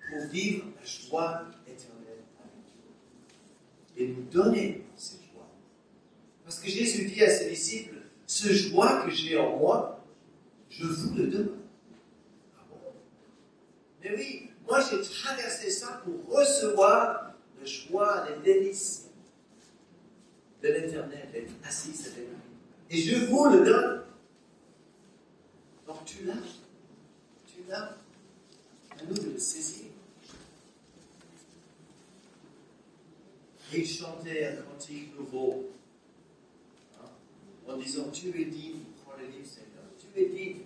pour 0.09 0.27
vivre 0.27 0.65
la 0.79 0.85
joie 0.85 1.43
éternelle 1.65 2.23
avec 2.39 2.65
Dieu. 2.65 4.03
Et 4.03 4.07
nous 4.09 4.23
donner 4.29 4.83
cette 4.95 5.27
parce 6.47 6.61
que 6.61 6.69
Jésus 6.69 7.09
dit 7.09 7.21
à 7.25 7.29
ses 7.29 7.49
disciples, 7.49 7.97
ce 8.25 8.47
joie 8.53 9.03
que 9.03 9.11
j'ai 9.11 9.37
en 9.37 9.57
moi, 9.57 10.01
je 10.69 10.85
vous 10.85 11.13
le 11.13 11.27
donne. 11.27 11.56
Mais 14.09 14.15
oui, 14.15 14.49
moi 14.67 14.79
j'ai 14.81 15.01
traversé 15.01 15.69
ça 15.69 16.01
pour 16.03 16.35
recevoir 16.35 17.33
la 17.59 17.65
joie, 17.65 18.25
les 18.29 18.53
délices 18.53 19.07
de 20.61 20.67
l'éternel, 20.69 21.29
d'être 21.31 21.53
assis 21.65 21.89
à 21.89 22.09
l'éternel. 22.09 22.39
Et 22.89 23.01
je 23.01 23.25
vous 23.25 23.45
le 23.49 23.65
donne. 23.65 24.03
Donc 25.85 26.05
tu 26.05 26.23
l'as. 26.23 26.33
Tu 27.47 27.63
l'as. 27.67 27.97
À 28.91 29.03
nous 29.07 29.15
de 29.15 29.31
le 29.31 29.39
saisir. 29.39 29.85
Et 33.73 33.79
il 33.81 33.87
chantait 33.87 34.45
un 34.45 34.61
cantique 34.61 35.13
nouveau 35.19 35.69
en 37.67 37.77
disant 37.77 38.09
Tu 38.13 38.29
es 38.29 38.45
digne, 38.45 38.79
prends 39.03 39.17
le 39.19 39.27
livre, 39.27 39.45
Seigneur, 39.45 39.83
tu 39.99 40.19
es 40.19 40.29
digne. 40.29 40.61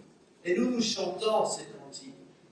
Et 0.46 0.56
nous, 0.56 0.70
nous 0.70 0.82
chantons 0.82 1.46
cantiques 1.46 1.81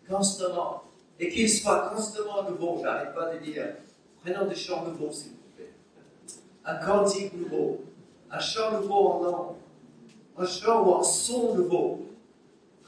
constamment. 0.09 0.83
Et 1.19 1.29
qu'il 1.29 1.49
soit 1.49 1.89
constamment 1.93 2.49
nouveau. 2.49 2.79
J'arrête 2.81 3.13
pas 3.13 3.33
de 3.33 3.39
dire 3.39 3.75
Prenons 4.23 4.47
des 4.47 4.55
chants 4.55 4.85
nouveaux, 4.85 5.11
s'il 5.11 5.31
vous 5.31 5.55
plaît. 5.55 5.73
Un 6.65 6.75
cantique 6.75 7.33
nouveau. 7.33 7.81
Un 8.31 8.39
chant 8.39 8.79
nouveau 8.79 9.07
en 9.07 9.23
langue. 9.23 9.55
Un 10.37 10.45
chant 10.45 10.85
ou 10.85 10.95
un 10.95 11.03
son 11.03 11.55
nouveau. 11.55 12.05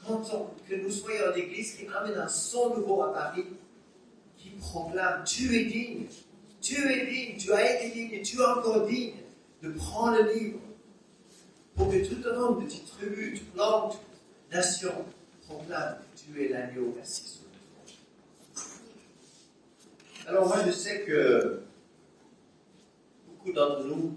Quand 0.06 0.22
que 0.68 0.74
nous 0.74 0.90
soyons 0.90 1.30
en 1.32 1.36
église 1.36 1.76
qui 1.76 1.86
amène 1.86 2.18
un 2.18 2.28
son 2.28 2.74
nouveau 2.74 3.02
à 3.02 3.12
Paris, 3.12 3.46
qui 4.36 4.50
proclame 4.50 5.22
Tu 5.24 5.56
es 5.56 5.64
digne. 5.66 6.06
Tu 6.60 6.74
es 6.90 7.06
digne. 7.06 7.36
Tu 7.38 7.52
as 7.52 7.76
été 7.76 7.94
digne 7.94 8.14
et 8.14 8.22
tu 8.22 8.40
es 8.40 8.44
encore 8.44 8.86
digne 8.86 9.14
de 9.62 9.70
prendre 9.70 10.18
le 10.18 10.32
livre 10.32 10.58
pour 11.76 11.88
que 11.88 12.04
tout 12.04 12.22
le 12.22 12.38
monde, 12.38 12.64
petite 12.64 12.86
tribu, 12.86 13.38
toute 13.38 13.56
langue, 13.56 13.92
toute 13.92 14.00
nation, 14.52 14.92
proclame 14.92 15.21
que 15.60 15.74
tu 16.16 16.44
es 16.44 16.48
l'agneau 16.48 16.96
assis 17.00 17.28
sur 17.28 17.42
le. 17.44 17.48
Alors 20.28 20.46
moi, 20.46 20.58
je 20.64 20.70
sais 20.70 21.02
que 21.02 21.62
beaucoup 23.26 23.52
d'entre 23.52 23.84
nous 23.84 24.14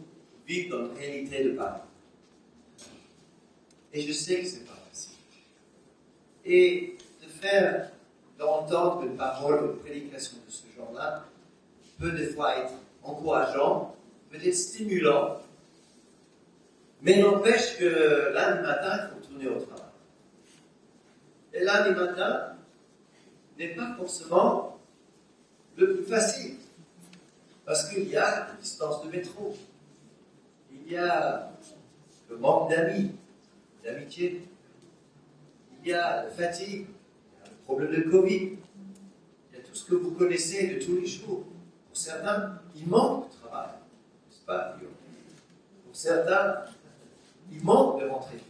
vivent 0.48 0.70
dans 0.70 0.86
une 0.86 0.98
réalité 0.98 1.44
de 1.44 1.52
Paris. 1.52 1.82
Et 3.94 4.02
je 4.02 4.14
sais 4.14 4.42
que 4.42 4.48
c'est 4.48 4.66
pas 4.66 4.78
facile. 4.90 5.16
Et 6.44 6.98
de 7.24 7.28
faire, 7.28 7.92
d'entendre 8.38 9.04
une 9.04 9.16
parole, 9.16 9.72
une 9.72 9.80
prédication 9.80 10.38
de 10.46 10.52
ce 10.52 10.64
genre-là, 10.76 11.26
peut 11.98 12.12
des 12.12 12.28
fois 12.28 12.58
être 12.58 12.74
encourageant, 13.04 13.96
peut 14.30 14.38
être 14.44 14.54
stimulant, 14.54 15.40
mais 17.02 17.20
n'empêche 17.20 17.78
que 17.78 18.32
lundi 18.34 18.62
matin, 18.64 18.98
il 18.98 19.10
faut 19.14 19.28
tourner 19.28 19.48
au 19.48 19.60
travail. 19.60 19.75
Et 21.56 21.64
lundi 21.64 21.92
matin 21.92 22.54
n'est 23.58 23.76
pas 23.76 23.96
forcément 23.96 24.78
le 25.78 25.96
plus 25.96 26.04
facile. 26.04 26.56
Parce 27.66 27.90
qu'il 27.90 28.10
y 28.10 28.18
a 28.18 28.48
la 28.48 28.54
distance 28.60 29.02
de 29.06 29.10
métro. 29.10 29.56
Il 30.70 30.92
y 30.92 30.98
a 30.98 31.50
le 32.30 32.38
manque 32.38 32.70
d'amis, 32.70 33.12
d'amitié. 33.84 34.46
Il 35.82 35.90
y 35.90 35.94
a 35.94 36.26
la 36.26 36.30
fatigue, 36.30 36.88
il 36.88 37.40
y 37.40 37.48
a 37.48 37.50
le 37.50 37.56
problème 37.64 37.92
de 37.92 38.10
Covid. 38.10 38.58
Il 39.52 39.58
y 39.58 39.62
a 39.62 39.64
tout 39.64 39.76
ce 39.76 39.86
que 39.86 39.96
vous 39.96 40.12
connaissez 40.12 40.76
de 40.76 40.84
tous 40.84 40.98
les 40.98 41.08
jours. 41.08 41.46
Pour 41.88 41.98
certains, 41.98 42.60
il 42.76 42.86
manque 42.88 43.30
de 43.30 43.36
travail. 43.38 43.70
N'est-ce 44.28 44.46
pas, 44.46 44.78
Pour 45.86 45.96
certains, 45.96 46.66
il 47.50 47.64
manque 47.64 48.02
de 48.02 48.08
rentrée 48.08 48.42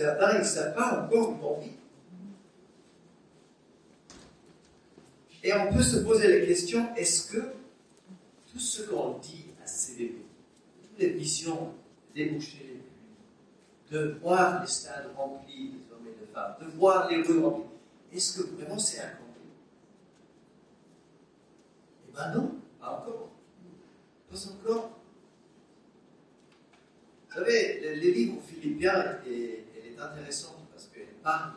certains, 0.00 0.34
ils 0.36 0.40
ne 0.40 0.44
savent 0.44 0.74
pas 0.74 1.06
encore 1.12 1.60
vivre. 1.60 1.74
Et 5.42 5.52
on 5.52 5.72
peut 5.72 5.82
se 5.82 5.98
poser 5.98 6.40
la 6.40 6.46
question, 6.46 6.94
est-ce 6.96 7.32
que 7.32 7.40
tout 8.50 8.58
ce 8.58 8.82
qu'on 8.82 9.18
dit 9.18 9.46
à 9.62 9.66
CDB, 9.66 10.22
toutes 10.82 10.98
les 10.98 11.12
missions, 11.12 11.74
déboucher 12.14 12.80
les 13.90 13.98
de 13.98 14.18
voir 14.22 14.60
les 14.62 14.68
stades 14.68 15.10
remplis 15.16 15.70
des 15.70 15.92
hommes 15.92 16.06
et 16.06 16.20
des 16.20 16.32
femmes, 16.32 16.54
de 16.60 16.66
voir 16.76 17.10
les 17.10 17.22
rues 17.22 17.40
remplies, 17.40 17.64
est-ce 18.12 18.38
que 18.40 18.46
vraiment 18.50 18.78
c'est 18.78 19.00
accompli 19.00 19.42
Eh 22.08 22.12
bien 22.12 22.34
non, 22.34 22.54
pas 22.80 23.00
encore. 23.00 23.30
Pas 24.30 24.36
encore. 24.48 24.90
Vous 27.28 27.34
savez, 27.34 27.80
le, 27.82 28.10
livre 28.10 28.40
philippiens 28.46 29.18
elle 29.26 29.69
intéressante 30.00 30.66
parce 30.72 30.86
qu'elle 30.88 31.14
parle 31.22 31.52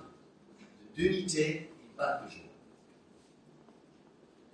d'unité, 0.96 1.70
il 1.84 1.96
parle 1.96 2.26
de 2.26 2.32
joie. 2.32 2.42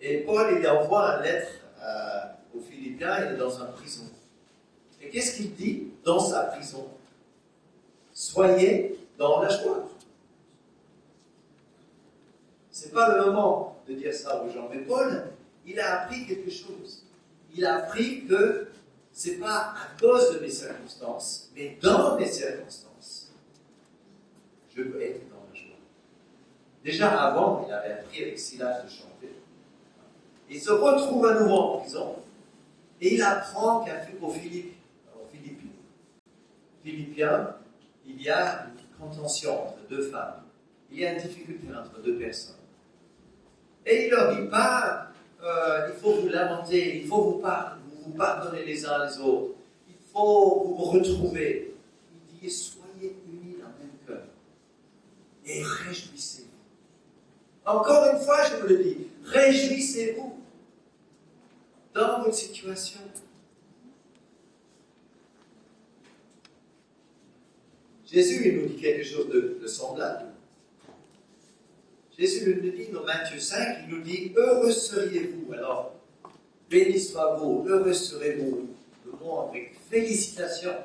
Et 0.02 0.18
Paul, 0.20 0.58
il 0.60 0.68
envoie 0.68 1.18
une 1.18 1.24
lettre 1.24 1.52
euh, 1.82 2.58
aux 2.58 2.62
Philippiens, 2.62 3.26
il 3.26 3.34
est 3.34 3.38
dans 3.38 3.60
une 3.60 3.72
prison. 3.74 4.04
Et 5.02 5.10
qu'est-ce 5.10 5.38
qu'il 5.38 5.54
dit 5.56 5.88
dans 6.04 6.20
sa 6.20 6.44
prison? 6.44 6.88
Soyez 8.14 9.00
dans 9.18 9.42
la 9.42 9.50
joie. 9.50 9.90
Ce 12.72 12.86
n'est 12.86 12.92
pas 12.92 13.16
le 13.16 13.26
moment 13.26 13.82
de 13.88 13.94
dire 13.94 14.14
ça 14.14 14.42
aux 14.42 14.50
gens. 14.50 14.70
Mais 14.72 14.80
Paul, 14.80 15.24
il 15.66 15.80
a 15.80 16.02
appris 16.02 16.26
quelque 16.26 16.50
chose. 16.50 17.04
Il 17.54 17.66
a 17.66 17.78
appris 17.78 18.26
que 18.26 18.70
ce 19.12 19.30
n'est 19.30 19.36
pas 19.36 19.74
à 19.76 20.00
cause 20.00 20.34
de 20.34 20.40
mes 20.40 20.50
circonstances, 20.50 21.50
mais 21.56 21.78
dans 21.82 22.18
mes 22.18 22.28
circonstances, 22.28 22.90
être 25.02 25.30
dans 25.30 25.44
la 25.52 25.60
joie. 25.60 25.76
Déjà 26.84 27.22
avant, 27.22 27.66
il 27.68 27.74
avait 27.74 27.94
appris 27.94 28.24
avec 28.24 28.40
Silas 28.40 28.84
de 28.84 28.90
chanter. 28.90 29.36
Il 30.50 30.60
se 30.60 30.72
retrouve 30.72 31.26
à 31.26 31.40
nouveau 31.40 31.56
en 31.56 31.78
prison. 31.80 32.16
Et 33.02 33.16
il 33.16 33.22
apprend 33.22 33.86
qu'au 34.20 34.30
Philippe, 34.30 34.76
Philippiens, 36.84 37.56
il 38.06 38.22
y 38.22 38.30
a 38.30 38.66
une 38.66 38.98
contention 38.98 39.68
entre 39.68 39.88
deux 39.90 40.10
femmes. 40.10 40.44
Il 40.92 41.00
y 41.00 41.06
a 41.06 41.14
une 41.14 41.22
difficulté 41.22 41.68
entre 41.74 42.02
deux 42.02 42.18
personnes. 42.18 42.56
Et 43.86 44.06
il 44.06 44.10
leur 44.10 44.36
dit 44.36 44.48
pas, 44.50 45.08
euh, 45.44 45.90
il 45.90 46.00
faut 46.00 46.14
vous 46.14 46.30
lamenter, 46.30 47.02
il 47.02 47.08
faut 47.08 47.22
vous, 47.22 47.42
vous 48.06 48.12
pardonner 48.14 48.66
les 48.66 48.86
uns 48.86 49.06
les 49.06 49.18
autres, 49.20 49.56
il 49.88 49.96
faut 50.12 50.64
vous 50.64 50.76
retrouver. 50.76 51.76
Il 52.34 52.40
dit, 52.40 52.50
soyez 52.50 53.16
unis 53.28 53.56
dans 53.60 53.68
le 53.68 53.86
même 53.86 53.98
cœur 54.06 54.24
et 55.50 55.64
réjouissez-vous. 55.64 56.48
Encore 57.66 58.06
une 58.14 58.20
fois, 58.22 58.46
je 58.46 58.56
vous 58.58 58.68
le 58.68 58.84
dis, 58.84 59.08
réjouissez-vous 59.26 60.40
dans 61.94 62.24
votre 62.24 62.36
situation. 62.36 63.00
Jésus 68.12 68.42
il 68.48 68.62
nous 68.62 68.68
dit 68.70 68.82
quelque 68.82 69.04
chose 69.04 69.30
de, 69.30 69.68
semblable. 69.68 70.26
Jésus 72.18 72.56
nous 72.56 72.72
dit 72.72 72.88
dans 72.92 73.04
Matthieu 73.04 73.40
5, 73.40 73.86
il 73.88 73.96
nous 73.96 74.02
dit 74.02 74.34
Heureux 74.36 74.72
seriez-vous. 74.72 75.54
Alors, 75.54 75.94
béni 76.70 77.00
soit-vous, 77.00 77.66
heureux 77.68 77.94
serez-vous. 77.94 78.68
Le 79.06 79.12
mot 79.24 79.42
avec 79.50 79.76
félicitations. 79.90 80.76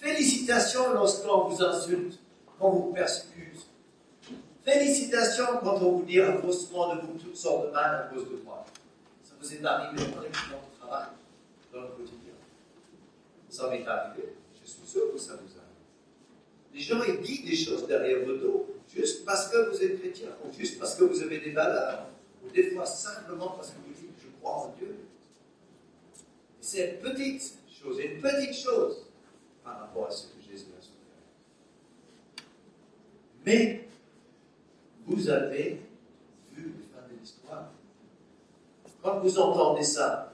Félicitations 0.00 0.92
lorsqu'on 0.94 1.48
vous 1.48 1.62
insulte, 1.62 2.18
qu'on 2.58 2.70
vous 2.70 2.92
persécute. 2.92 3.53
Félicitations 4.64 5.58
quand 5.62 5.76
on 5.76 5.98
vous 5.98 6.04
dit 6.04 6.18
faussement 6.40 6.94
de 6.94 7.00
vous 7.02 7.18
toutes 7.18 7.36
sortes 7.36 7.66
de 7.66 7.72
mal 7.72 7.94
à 7.94 8.14
cause 8.14 8.24
de 8.24 8.36
moi 8.44 8.64
vous 9.44 9.54
êtes 9.54 9.64
arrivé 9.64 10.02
dans 10.10 10.22
le 10.22 10.78
travail, 10.78 11.08
dans 11.72 11.82
le 11.82 11.88
quotidien. 11.88 12.32
Ça 13.50 13.68
m'est 13.68 13.86
arrivé, 13.86 14.32
je 14.62 14.70
suis 14.70 14.86
sûr 14.86 15.12
que 15.12 15.18
ça 15.18 15.34
vous 15.34 15.50
arrive. 15.58 16.72
Les 16.72 16.80
gens 16.80 17.02
ils 17.04 17.20
disent 17.20 17.44
des 17.44 17.56
choses 17.56 17.86
derrière 17.86 18.24
vos 18.24 18.36
dos, 18.36 18.66
juste 18.88 19.24
parce 19.24 19.48
que 19.48 19.70
vous 19.70 19.82
êtes 19.82 20.00
chrétien, 20.00 20.30
ou 20.44 20.52
juste 20.52 20.78
parce 20.78 20.94
que 20.94 21.04
vous 21.04 21.20
avez 21.22 21.40
des 21.40 21.50
valeurs, 21.50 22.06
ou 22.42 22.50
des 22.50 22.70
fois 22.70 22.86
simplement 22.86 23.50
parce 23.50 23.70
que 23.70 23.76
vous 23.86 23.92
dites 23.92 24.10
je 24.18 24.28
crois 24.40 24.52
en 24.52 24.74
Dieu. 24.78 24.96
C'est 26.60 26.92
une 26.92 26.98
petite 27.10 27.58
chose, 27.70 28.00
une 28.00 28.20
petite 28.20 28.54
chose 28.54 29.06
par 29.62 29.78
rapport 29.78 30.06
à 30.06 30.10
ce 30.10 30.28
que 30.28 30.40
Jésus 30.40 30.68
a 30.76 30.80
souffert. 30.80 32.44
Mais 33.44 33.88
vous 35.06 35.28
avez 35.28 35.80
Quand 39.02 39.20
vous 39.20 39.38
entendez 39.38 39.82
ça, 39.82 40.32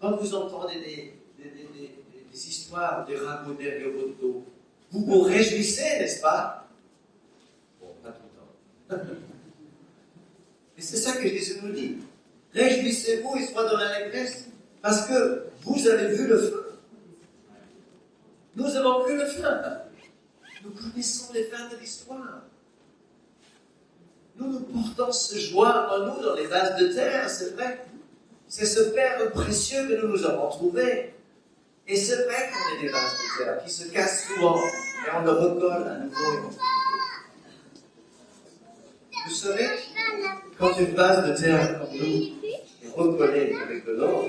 quand 0.00 0.16
vous 0.16 0.34
entendez 0.34 0.80
des, 0.80 2.48
histoires, 2.48 3.06
des 3.06 3.16
ragots 3.16 3.54
derrière 3.54 3.90
votre 3.90 4.18
dos, 4.20 4.44
vous 4.90 5.04
vous 5.04 5.22
réjouissez, 5.22 6.00
n'est-ce 6.00 6.20
pas? 6.20 6.68
Bon, 7.80 7.94
pas 8.02 8.10
tout 8.10 8.24
le 8.90 8.96
temps. 8.96 9.04
Et 10.76 10.82
c'est 10.82 10.96
ça 10.96 11.12
que 11.12 11.28
Jésus 11.28 11.60
nous 11.62 11.72
dit. 11.72 11.98
Réjouissez-vous 12.52 13.36
et 13.36 13.46
soyez 13.46 13.70
dans 13.70 13.76
la 13.76 13.88
l'allégresse, 13.88 14.48
parce 14.82 15.06
que 15.06 15.44
vous 15.62 15.86
avez 15.86 16.14
vu 16.14 16.26
le 16.26 16.38
feu. 16.38 16.72
Nous 18.56 18.66
avons 18.76 19.06
vu 19.06 19.16
le 19.16 19.26
feu. 19.26 19.44
Nous 20.64 20.70
connaissons 20.72 21.32
les 21.32 21.44
fins 21.44 21.68
de 21.68 21.76
l'histoire. 21.76 22.42
Nous 24.42 24.60
portons 24.60 25.12
ce 25.12 25.38
joie 25.38 25.88
en 25.92 26.06
nous 26.06 26.22
dans 26.22 26.34
les 26.34 26.46
vases 26.46 26.76
de 26.76 26.88
terre, 26.88 27.30
c'est 27.30 27.54
vrai. 27.54 27.86
C'est 28.48 28.66
ce 28.66 28.80
Père 28.90 29.30
précieux 29.30 29.86
que 29.88 30.02
nous 30.02 30.08
nous 30.08 30.24
avons 30.26 30.48
trouvé. 30.48 31.14
Et 31.86 31.96
c'est 31.96 32.24
vrai 32.24 32.50
qu'on 32.50 32.76
est 32.76 32.82
des 32.82 32.88
vases 32.88 33.12
de 33.12 33.44
terre 33.44 33.64
qui 33.64 33.70
se 33.70 33.84
cassent 33.88 34.26
souvent 34.26 34.58
et 34.58 35.16
on 35.16 35.24
le 35.24 35.30
recolle 35.30 35.86
à 35.88 35.98
nouveau. 35.98 36.50
Vous 39.26 39.34
savez, 39.34 39.68
quand 40.58 40.76
une 40.78 40.94
vase 40.94 41.28
de 41.28 41.42
terre 41.42 41.78
comme 41.78 41.96
nous 41.96 42.32
est 42.42 42.90
recollée 42.96 43.56
avec 43.62 43.86
de 43.86 43.92
l'or, 43.92 44.24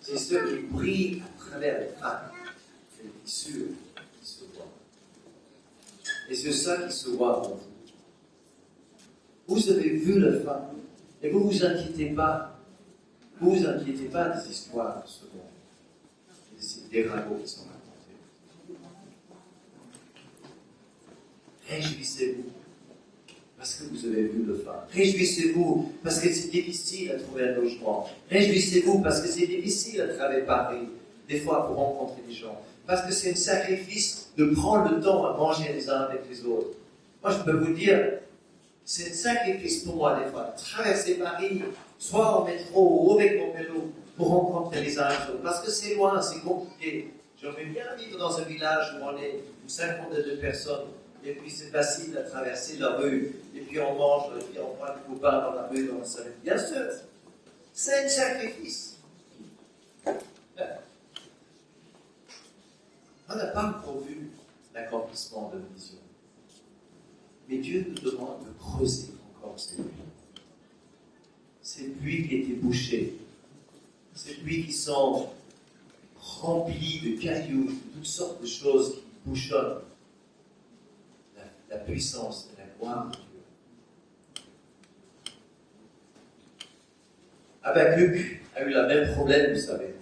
c'est 0.00 0.18
ce 0.18 0.34
qui 0.34 0.62
brille 0.70 1.22
à 1.24 1.50
travers 1.50 1.80
les 1.80 1.86
et 1.86 3.04
les 3.04 3.12
fissures 3.24 3.66
qui 4.20 4.26
se 4.26 4.44
voient. 4.54 4.72
Et 6.30 6.34
c'est 6.34 6.52
ça 6.52 6.76
qui 6.78 6.92
se 6.94 7.10
voit 7.10 7.38
en 7.38 7.42
vous. 7.42 7.73
Vous 9.46 9.70
avez 9.70 9.90
vu 9.90 10.18
la 10.18 10.38
femme 10.40 10.68
et 11.22 11.30
vous 11.30 11.40
ne 11.40 11.44
vous 11.44 11.64
inquiétez 11.64 12.10
pas 12.10 12.54
ne 13.40 13.50
vous 13.50 13.66
inquiétez 13.66 14.04
pas 14.04 14.28
des 14.28 14.50
histoires 14.50 15.02
de 15.02 15.08
ce 15.08 15.24
monde, 15.34 16.90
des 16.90 17.06
ragots 17.06 17.36
qui 17.42 17.48
sont 17.48 17.62
racontés. 17.62 18.84
Réjouissez-vous 21.68 22.44
parce 23.58 23.74
que 23.74 23.84
vous 23.84 24.06
avez 24.06 24.22
vu 24.24 24.42
le 24.44 24.56
phare. 24.56 24.86
Réjouissez-vous 24.92 25.92
parce 26.02 26.20
que 26.20 26.32
c'est 26.32 26.50
difficile 26.50 27.12
à 27.12 27.18
trouver 27.18 27.48
un 27.48 27.52
logement. 27.54 28.08
Réjouissez-vous 28.30 29.00
parce 29.00 29.20
que 29.20 29.28
c'est 29.28 29.46
difficile 29.46 30.00
à 30.02 30.08
travailler 30.08 30.42
Paris, 30.42 30.88
des 31.28 31.40
fois 31.40 31.66
pour 31.66 31.76
rencontrer 31.76 32.22
des 32.28 32.34
gens. 32.34 32.60
Parce 32.86 33.06
que 33.06 33.12
c'est 33.12 33.32
un 33.32 33.36
sacrifice 33.36 34.30
de 34.36 34.46
prendre 34.46 34.94
le 34.94 35.00
temps 35.00 35.24
à 35.24 35.36
manger 35.36 35.72
les 35.72 35.88
uns 35.88 36.02
avec 36.02 36.22
les 36.30 36.44
autres. 36.44 36.76
Moi, 37.22 37.32
je 37.32 37.42
peux 37.42 37.56
vous 37.56 37.72
dire, 37.72 38.18
c'est 38.84 39.10
un 39.10 39.14
sacrifice 39.14 39.84
pour 39.84 39.96
moi, 39.96 40.20
des 40.20 40.30
fois, 40.30 40.54
traverser 40.56 41.14
Paris 41.14 41.62
soit 41.98 42.40
en 42.40 42.44
métro 42.44 43.06
ou 43.06 43.18
avec 43.18 43.40
mon 43.40 43.52
vélo, 43.52 43.92
pour 44.16 44.28
rencontrer 44.28 44.82
les 44.82 44.98
uns 44.98 45.08
autres. 45.08 45.42
Parce 45.42 45.60
que 45.60 45.70
c'est 45.70 45.94
loin, 45.94 46.20
c'est 46.20 46.40
compliqué. 46.40 47.12
J'aimerais 47.40 47.64
bien 47.64 47.94
vivre 47.96 48.18
dans 48.18 48.38
un 48.38 48.44
village 48.44 48.96
où 48.96 49.04
on 49.04 49.16
est 49.18 49.40
une 49.62 49.68
cinquantaine 49.68 50.22
de 50.22 50.36
personnes, 50.36 50.86
et 51.24 51.32
puis 51.32 51.50
c'est 51.50 51.70
facile 51.70 52.16
à 52.18 52.22
traverser 52.22 52.76
la 52.76 52.96
rue, 52.96 53.34
et 53.54 53.60
puis 53.60 53.80
on 53.80 53.94
mange, 53.94 54.32
et 54.38 54.44
puis 54.44 54.60
on 54.60 54.74
prend 54.74 54.86
un 54.86 54.98
copain 55.08 55.40
dans 55.40 55.54
la 55.54 55.66
rue, 55.66 55.86
dans 55.86 55.98
la 55.98 56.04
salle. 56.04 56.32
Bien 56.42 56.58
sûr, 56.58 56.84
c'est 57.72 58.04
un 58.04 58.08
sacrifice. 58.08 58.98
On 63.26 63.36
n'a 63.36 63.46
pas 63.46 63.64
encore 63.64 64.00
vu 64.06 64.30
l'accomplissement 64.74 65.50
de 65.54 65.60
vision. 65.74 65.98
Mais 67.48 67.58
Dieu 67.58 67.86
nous 67.88 68.10
demande 68.10 68.44
de 68.46 68.58
creuser 68.58 69.12
encore 69.36 69.58
ces 69.58 69.76
puits. 69.76 69.84
Ces 71.62 71.84
puits 71.88 72.28
qui 72.28 72.36
étaient 72.36 72.54
bouchés. 72.54 73.14
Ces 74.14 74.34
puits 74.34 74.66
qui 74.66 74.72
sont 74.72 75.28
remplis 76.16 77.00
de 77.00 77.20
cailloux, 77.20 77.66
de 77.66 77.94
toutes 77.94 78.06
sortes 78.06 78.40
de 78.40 78.46
choses 78.46 78.94
qui 78.94 79.02
bouchonnent 79.26 79.80
la, 81.36 81.42
la 81.70 81.76
puissance 81.78 82.48
et 82.54 82.60
la 82.60 82.66
gloire 82.78 83.06
de 83.08 83.16
Dieu. 83.16 83.24
Habakkuk 87.62 88.40
a 88.54 88.62
eu 88.62 88.70
le 88.70 88.86
même 88.86 89.14
problème, 89.14 89.54
vous 89.54 89.60
savez. 89.60 89.94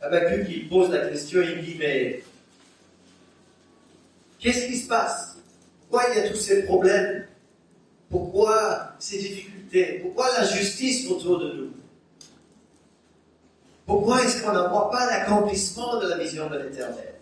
Habakkuk, 0.00 0.46
il 0.48 0.68
pose 0.68 0.90
la 0.90 1.08
question, 1.08 1.42
il 1.42 1.62
dit, 1.64 1.76
mais 1.78 2.22
qu'est-ce 4.38 4.66
qui 4.66 4.76
se 4.76 4.88
passe? 4.88 5.27
Pourquoi 5.88 6.10
il 6.10 6.18
y 6.18 6.26
a 6.26 6.28
tous 6.28 6.36
ces 6.36 6.64
problèmes? 6.64 7.26
Pourquoi 8.10 8.92
ces 8.98 9.18
difficultés? 9.18 10.00
Pourquoi 10.02 10.26
l'injustice 10.38 11.10
autour 11.10 11.38
de 11.38 11.52
nous? 11.52 11.72
Pourquoi 13.86 14.22
est-ce 14.22 14.42
qu'on 14.42 14.52
n'en 14.52 14.88
pas 14.90 15.06
l'accomplissement 15.06 15.98
de 15.98 16.08
la 16.08 16.18
vision 16.18 16.50
de 16.50 16.58
l'éternel? 16.58 17.14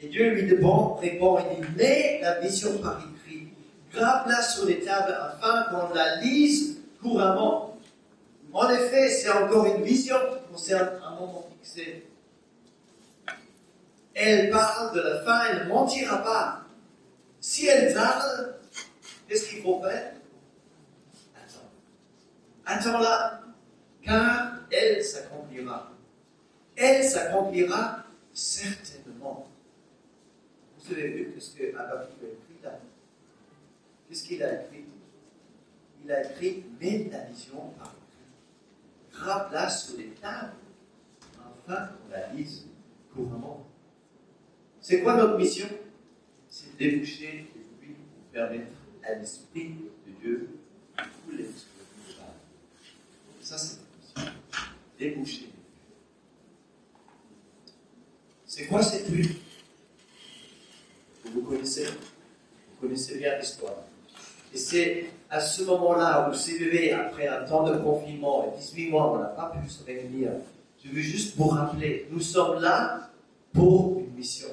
Et 0.00 0.06
Dieu 0.08 0.30
lui 0.30 0.48
répond, 0.48 0.94
répond, 0.94 1.38
il 1.38 1.64
dit, 1.64 1.68
mets 1.76 2.20
la 2.22 2.38
vision 2.40 2.78
par 2.78 3.00
écrit, 3.00 3.48
grave-la 3.92 4.42
sur 4.42 4.64
les 4.66 4.80
tables 4.80 5.16
afin 5.20 5.64
qu'on 5.70 5.92
la 5.94 6.20
lise 6.20 6.78
couramment. 7.00 7.78
En 8.52 8.68
effet, 8.70 9.08
c'est 9.10 9.30
encore 9.30 9.66
une 9.66 9.82
vision 9.82 10.16
qui 10.16 10.52
concerne 10.52 10.90
un 11.04 11.14
moment 11.14 11.48
fixé. 11.60 12.06
Elle 14.14 14.50
parle 14.50 14.94
de 14.94 15.00
la 15.00 15.20
fin, 15.22 15.40
elle 15.50 15.64
ne 15.64 15.72
mentira 15.72 16.22
pas. 16.22 16.61
Si 17.42 17.66
elle 17.66 17.92
parle, 17.92 18.54
qu'est-ce 19.26 19.48
qu'il 19.48 19.62
faut 19.62 19.82
faire? 19.82 20.12
Attends. 21.34 21.68
Attends-la, 22.64 23.42
car 24.00 24.60
elle 24.70 25.04
s'accomplira. 25.04 25.90
Elle 26.76 27.02
s'accomplira 27.02 28.04
certainement. 28.32 29.48
Vous 30.78 30.92
avez 30.92 31.08
vu 31.08 31.40
ce 31.40 31.56
que 31.56 31.76
a 31.76 32.04
écrit 32.04 32.62
là? 32.62 32.78
Qu'est-ce 34.08 34.22
qu'il 34.22 34.42
a 34.44 34.62
écrit? 34.62 34.84
Il 36.04 36.12
a 36.12 36.22
écrit 36.22 36.64
Mets 36.80 37.08
ta 37.10 37.24
vision 37.24 37.72
par 37.76 37.88
écrit. 37.88 39.18
Grave-la 39.18 39.68
sur 39.68 39.98
les 39.98 40.10
tables, 40.10 40.52
afin 41.40 41.86
qu'on 41.86 42.08
la 42.08 42.28
lise 42.28 42.66
couramment. 43.12 43.66
C'est 44.80 45.02
quoi 45.02 45.16
notre 45.16 45.36
mission? 45.36 45.66
C'est 46.54 46.76
déboucher 46.76 47.46
les 47.56 47.62
puits 47.80 47.94
pour 47.94 48.30
permettre 48.30 48.72
à 49.02 49.14
l'Esprit 49.14 49.70
de 50.06 50.20
Dieu 50.20 50.50
de 50.98 51.02
couler 51.24 51.44
sur 51.44 51.68
le 51.78 52.12
cheval. 52.12 52.26
Ça, 53.40 53.56
c'est 53.56 53.78
notre 54.18 54.34
mission. 54.46 54.62
Déboucher. 54.98 55.48
C'est 58.44 58.66
quoi 58.66 58.82
ces 58.82 59.04
puits 59.04 59.38
Vous 61.24 61.40
connaissez? 61.40 61.86
Vous 61.86 62.86
connaissez 62.86 63.16
bien 63.16 63.38
l'histoire. 63.38 63.76
Et 64.52 64.58
c'est 64.58 65.06
à 65.30 65.40
ce 65.40 65.62
moment-là 65.62 66.28
où 66.28 66.34
CVV, 66.34 66.92
après 66.92 67.28
un 67.28 67.44
temps 67.46 67.66
de 67.66 67.78
confinement 67.78 68.52
et 68.52 68.60
18 68.60 68.90
mois, 68.90 69.12
on 69.14 69.18
n'a 69.20 69.28
pas 69.28 69.56
pu 69.58 69.70
se 69.70 69.82
réunir, 69.84 70.32
je 70.84 70.90
veux 70.90 71.00
juste 71.00 71.34
vous 71.34 71.48
rappeler, 71.48 72.08
nous 72.10 72.20
sommes 72.20 72.60
là 72.60 73.10
pour 73.54 74.00
une 74.00 74.12
mission. 74.14 74.50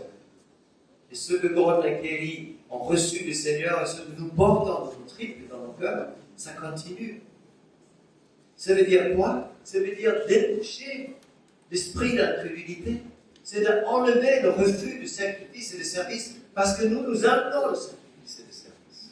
Et 1.12 1.15
ceux 1.15 1.39
que 1.39 1.48
Gordon 1.48 1.84
et 1.84 2.00
Kelly 2.02 2.56
ont 2.69 2.80
reçu 2.80 3.24
du 3.24 3.34
Seigneur 3.34 3.82
et 3.82 3.86
ceux 3.88 4.04
que 4.04 4.19
nous 4.19 4.30
portons 4.30 4.65
dans 4.65 4.93
tripes 5.08 5.45
et 5.45 5.48
dans 5.50 5.60
nos 5.60 5.72
cœurs, 5.74 6.10
ça 6.36 6.52
continue. 6.52 7.22
Ça 8.56 8.76
veut 8.76 8.86
dire 8.86 9.15
quoi? 9.15 9.52
Ça 9.63 9.80
veut 9.80 9.95
dire 9.95 10.13
déboucher 10.28 11.15
l'esprit 11.72 12.15
d'incrédulité. 12.15 13.02
C'est 13.43 13.62
d'enlever 13.63 14.41
le 14.41 14.52
refus 14.52 15.00
du 15.00 15.08
sacrifice 15.08 15.74
et 15.74 15.78
du 15.78 15.84
service 15.84 16.36
parce 16.54 16.78
que 16.78 16.86
nous 16.86 17.02
nous 17.02 17.26
amenons 17.26 17.69
le 17.69 17.76
sacrifice 17.76 18.39
et 18.39 18.45
le 18.48 18.54
service. 18.54 19.12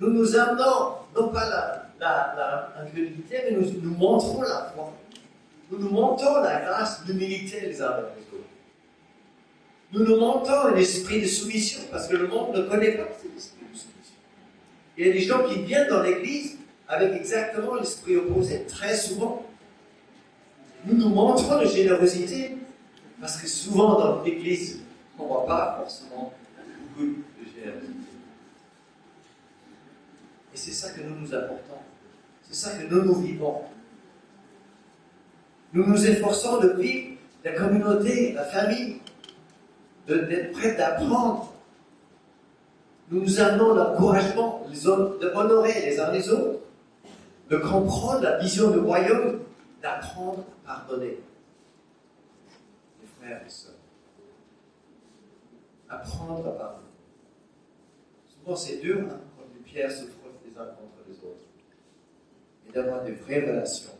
Nous 0.00 0.10
nous 0.10 0.36
amenons, 0.36 0.94
non 1.14 1.28
pas 1.28 1.48
la, 1.48 1.86
la, 2.00 2.34
la 2.36 2.82
incrédulité, 2.82 3.36
mais 3.44 3.52
nous, 3.52 3.70
nous 3.82 3.94
montrons 3.94 4.42
la 4.42 4.72
foi. 4.74 4.92
Nous 5.70 5.78
nous 5.78 5.90
montrons 5.90 6.40
la 6.40 6.60
grâce, 6.62 7.02
l'humilité 7.06 7.60
les 7.60 7.80
uns 7.80 7.90
avec 7.90 8.06
les 8.16 8.38
autres. 8.38 8.48
Nous 9.92 10.04
nous 10.04 10.16
montons 10.16 10.74
l'esprit 10.74 11.20
de 11.20 11.26
soumission 11.26 11.80
parce 11.90 12.06
que 12.06 12.16
le 12.16 12.28
monde 12.28 12.54
ne 12.56 12.62
connaît 12.62 12.92
pas 12.92 13.08
cet 13.20 13.36
esprit 13.36 13.64
de 13.72 13.76
soumission. 13.76 14.14
Il 14.96 15.06
y 15.06 15.10
a 15.10 15.12
des 15.12 15.20
gens 15.20 15.48
qui 15.48 15.62
viennent 15.62 15.88
dans 15.88 16.02
l'église 16.02 16.58
avec 16.86 17.14
exactement 17.14 17.74
l'esprit 17.74 18.16
opposé, 18.16 18.64
très 18.68 18.96
souvent. 18.96 19.46
Nous 20.84 20.96
nous 20.96 21.08
montrons 21.08 21.60
de 21.60 21.66
générosité 21.66 22.56
parce 23.20 23.36
que 23.36 23.48
souvent 23.48 23.98
dans 23.98 24.22
l'église, 24.22 24.80
on 25.18 25.24
ne 25.24 25.28
voit 25.28 25.46
pas 25.46 25.76
forcément 25.80 26.32
beaucoup 26.96 27.06
de 27.06 27.44
générosité. 27.44 27.94
Et 30.54 30.56
c'est 30.56 30.72
ça 30.72 30.90
que 30.90 31.00
nous 31.02 31.16
nous 31.16 31.34
apportons. 31.34 31.80
C'est 32.48 32.54
ça 32.54 32.76
que 32.76 32.92
nous 32.92 33.04
nous 33.04 33.14
vivons. 33.16 33.62
Nous 35.72 35.84
nous 35.84 36.06
efforçons 36.06 36.58
de 36.60 36.68
vivre 36.80 37.16
la 37.44 37.52
communauté, 37.52 38.32
la 38.32 38.44
famille, 38.44 39.00
d'être 40.18 40.52
prêts 40.52 40.76
d'apprendre. 40.76 41.52
Nous 43.10 43.22
nous 43.22 43.40
amenons 43.40 43.74
l'encouragement 43.74 44.66
d'honorer 45.20 45.80
les 45.82 45.98
uns 45.98 46.12
les 46.12 46.28
autres, 46.28 46.60
de 47.48 47.56
comprendre 47.56 48.22
la 48.22 48.38
vision 48.38 48.70
du 48.70 48.78
royaume, 48.78 49.40
d'apprendre 49.82 50.44
à 50.66 50.74
pardonner. 50.74 51.18
Les 53.00 53.08
frères 53.18 53.42
et 53.44 53.50
sœurs. 53.50 53.72
Apprendre 55.88 56.46
à 56.46 56.52
pardonner. 56.52 56.84
Souvent 58.28 58.56
c'est 58.56 58.76
dur 58.76 59.00
hein, 59.00 59.20
quand 59.36 59.44
les 59.54 59.60
pierres 59.60 59.90
se 59.90 60.04
frottent 60.04 60.40
les 60.44 60.56
uns 60.56 60.66
contre 60.66 61.08
les 61.08 61.16
autres. 61.16 61.44
Mais 62.64 62.72
d'avoir 62.72 63.02
des 63.02 63.12
vraies 63.12 63.40
relations 63.40 63.90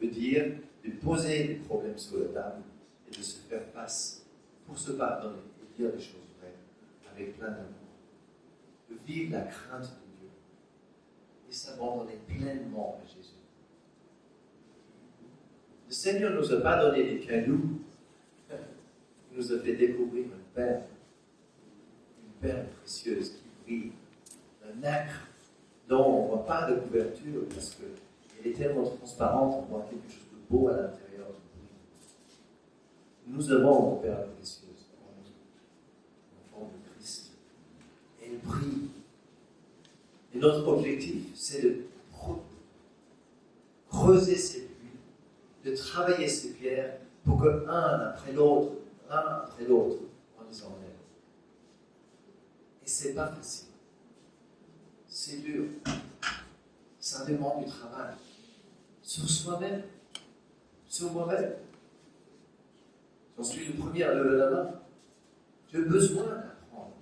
veut 0.00 0.08
dire 0.08 0.46
de 0.84 0.90
poser 0.92 1.44
les 1.44 1.54
problèmes 1.56 1.98
sur 1.98 2.18
la 2.18 2.28
table 2.28 2.62
et 3.06 3.16
de 3.16 3.22
se 3.22 3.36
faire 3.48 3.62
face 3.74 4.25
pour 4.66 4.78
se 4.78 4.92
pardonner 4.92 5.42
et 5.62 5.78
dire 5.78 5.90
les 5.94 6.00
choses 6.00 6.26
vraies 6.38 6.54
avec 7.12 7.38
plein 7.38 7.50
d'amour. 7.50 7.66
De 8.90 8.96
vivre 9.06 9.32
la 9.32 9.42
crainte 9.42 9.82
de 9.82 10.20
Dieu 10.20 10.30
et 11.48 11.52
s'abandonner 11.52 12.18
pleinement 12.26 13.00
à 13.02 13.06
Jésus. 13.06 13.34
Le 15.86 15.92
Seigneur 15.92 16.32
ne 16.32 16.38
nous 16.38 16.52
a 16.52 16.60
pas 16.60 16.82
donné 16.82 17.04
des 17.04 17.20
cailloux, 17.20 17.80
il 18.50 19.36
nous 19.36 19.52
a 19.52 19.58
fait 19.58 19.76
découvrir 19.76 20.24
une 20.24 20.54
perle, 20.54 20.82
une 22.24 22.48
perle 22.48 22.66
précieuse 22.80 23.30
qui 23.30 23.42
brille, 23.64 23.92
un 24.64 24.82
acre 24.82 25.28
dont 25.88 26.04
on 26.04 26.22
ne 26.24 26.28
voit 26.28 26.46
pas 26.46 26.70
de 26.70 26.80
couverture 26.80 27.44
parce 27.48 27.76
qu'elle 27.76 28.50
est 28.50 28.54
tellement 28.54 28.84
transparente, 28.84 29.64
on 29.68 29.72
voit 29.72 29.86
quelque 29.88 30.10
chose 30.10 30.26
de 30.32 30.50
beau 30.50 30.68
à 30.68 30.72
l'intérieur. 30.72 31.05
Nous 33.26 33.50
avons 33.50 33.96
une 33.96 34.02
perle 34.02 34.28
précieuse 34.36 34.86
en 35.02 35.10
nous, 35.20 35.30
en 36.36 36.58
forme 36.58 36.72
de 36.72 36.94
Christ. 36.94 37.32
Et 38.22 38.26
elle 38.30 38.38
brille. 38.38 38.88
Et 40.34 40.38
notre 40.38 40.66
objectif, 40.68 41.24
c'est 41.34 41.62
de 41.62 41.86
creuser 43.90 44.36
ces 44.36 44.60
puits, 44.60 44.98
de 45.64 45.74
travailler 45.74 46.28
ces 46.28 46.52
pierres 46.52 46.98
pour 47.24 47.42
que 47.42 47.66
un 47.68 48.00
après 48.10 48.32
l'autre, 48.32 48.72
un 49.10 49.16
après 49.16 49.64
l'autre, 49.64 49.96
on 50.38 50.48
les 50.48 50.62
enlève. 50.62 50.76
Et 52.84 52.88
c'est 52.88 53.14
pas 53.14 53.26
facile. 53.28 53.68
C'est 55.08 55.38
dur. 55.38 55.64
Ça 57.00 57.24
demande 57.24 57.64
du 57.64 57.70
travail. 57.70 58.14
Sur 59.02 59.28
soi-même. 59.28 59.82
Sur 60.86 61.12
moi-même. 61.12 61.54
J'en 63.36 63.44
suis 63.44 63.66
le 63.66 63.74
premier 63.74 64.02
à 64.04 64.14
lever 64.14 64.36
la 64.38 64.50
main. 64.50 64.80
J'ai 65.70 65.82
besoin 65.82 66.24
d'apprendre. 66.24 66.94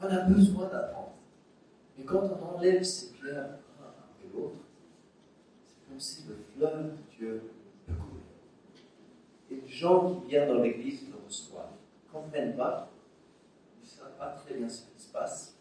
On 0.00 0.04
a 0.04 0.20
besoin 0.22 0.68
d'apprendre. 0.68 1.12
Et 1.98 2.04
quand 2.04 2.22
on 2.24 2.56
enlève 2.56 2.82
ces 2.82 3.12
pierres 3.12 3.34
l'un 3.34 3.86
après 3.86 4.28
l'autre, 4.34 4.56
c'est 5.66 5.88
comme 5.88 6.00
si 6.00 6.24
le 6.28 6.34
fleuve 6.34 6.90
de 6.90 7.16
Dieu 7.16 7.42
peut 7.86 7.92
couler. 7.92 8.22
Et 9.50 9.62
les 9.62 9.68
gens 9.68 10.14
qui 10.14 10.28
viennent 10.28 10.48
dans 10.48 10.60
l'église 10.60 11.08
le 11.08 11.24
reçoivent. 11.24 11.70
Ne 12.06 12.12
comprennent 12.12 12.56
pas. 12.56 12.90
Ils 13.78 13.84
ne 13.84 13.88
savent 13.88 14.18
pas 14.18 14.30
très 14.30 14.54
bien 14.54 14.68
ce 14.68 14.82
qui 14.82 15.00
se 15.00 15.12
passe. 15.12 15.56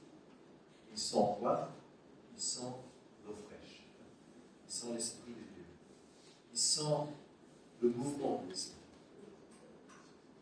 Ils 0.91 0.97
sont 0.97 1.36
quoi? 1.36 1.69
Ils 2.36 2.41
sont 2.41 2.73
l'eau 3.25 3.36
fraîche. 3.47 3.84
Ils 4.67 4.73
sont 4.73 4.93
l'Esprit 4.93 5.34
de 5.34 5.53
Dieu. 5.53 5.65
Ils 6.51 6.60
sont 6.60 7.08
le 7.81 7.89
mouvement 7.89 8.41
de 8.43 8.49
l'Esprit. 8.49 8.85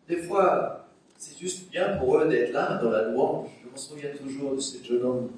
Des 0.08 0.18
fois, 0.18 0.88
c'est 1.18 1.38
juste 1.38 1.70
bien 1.70 1.98
pour 1.98 2.18
eux 2.18 2.28
d'être 2.28 2.52
là 2.52 2.78
dans 2.78 2.89
la 2.89 3.10
louange. 3.10 3.50
Je 3.63 3.72
me 3.72 3.78
souviens 3.78 4.10
toujours 4.16 4.56
de 4.56 4.60
ce 4.60 4.84
jeune 4.84 5.04
homme. 5.04 5.32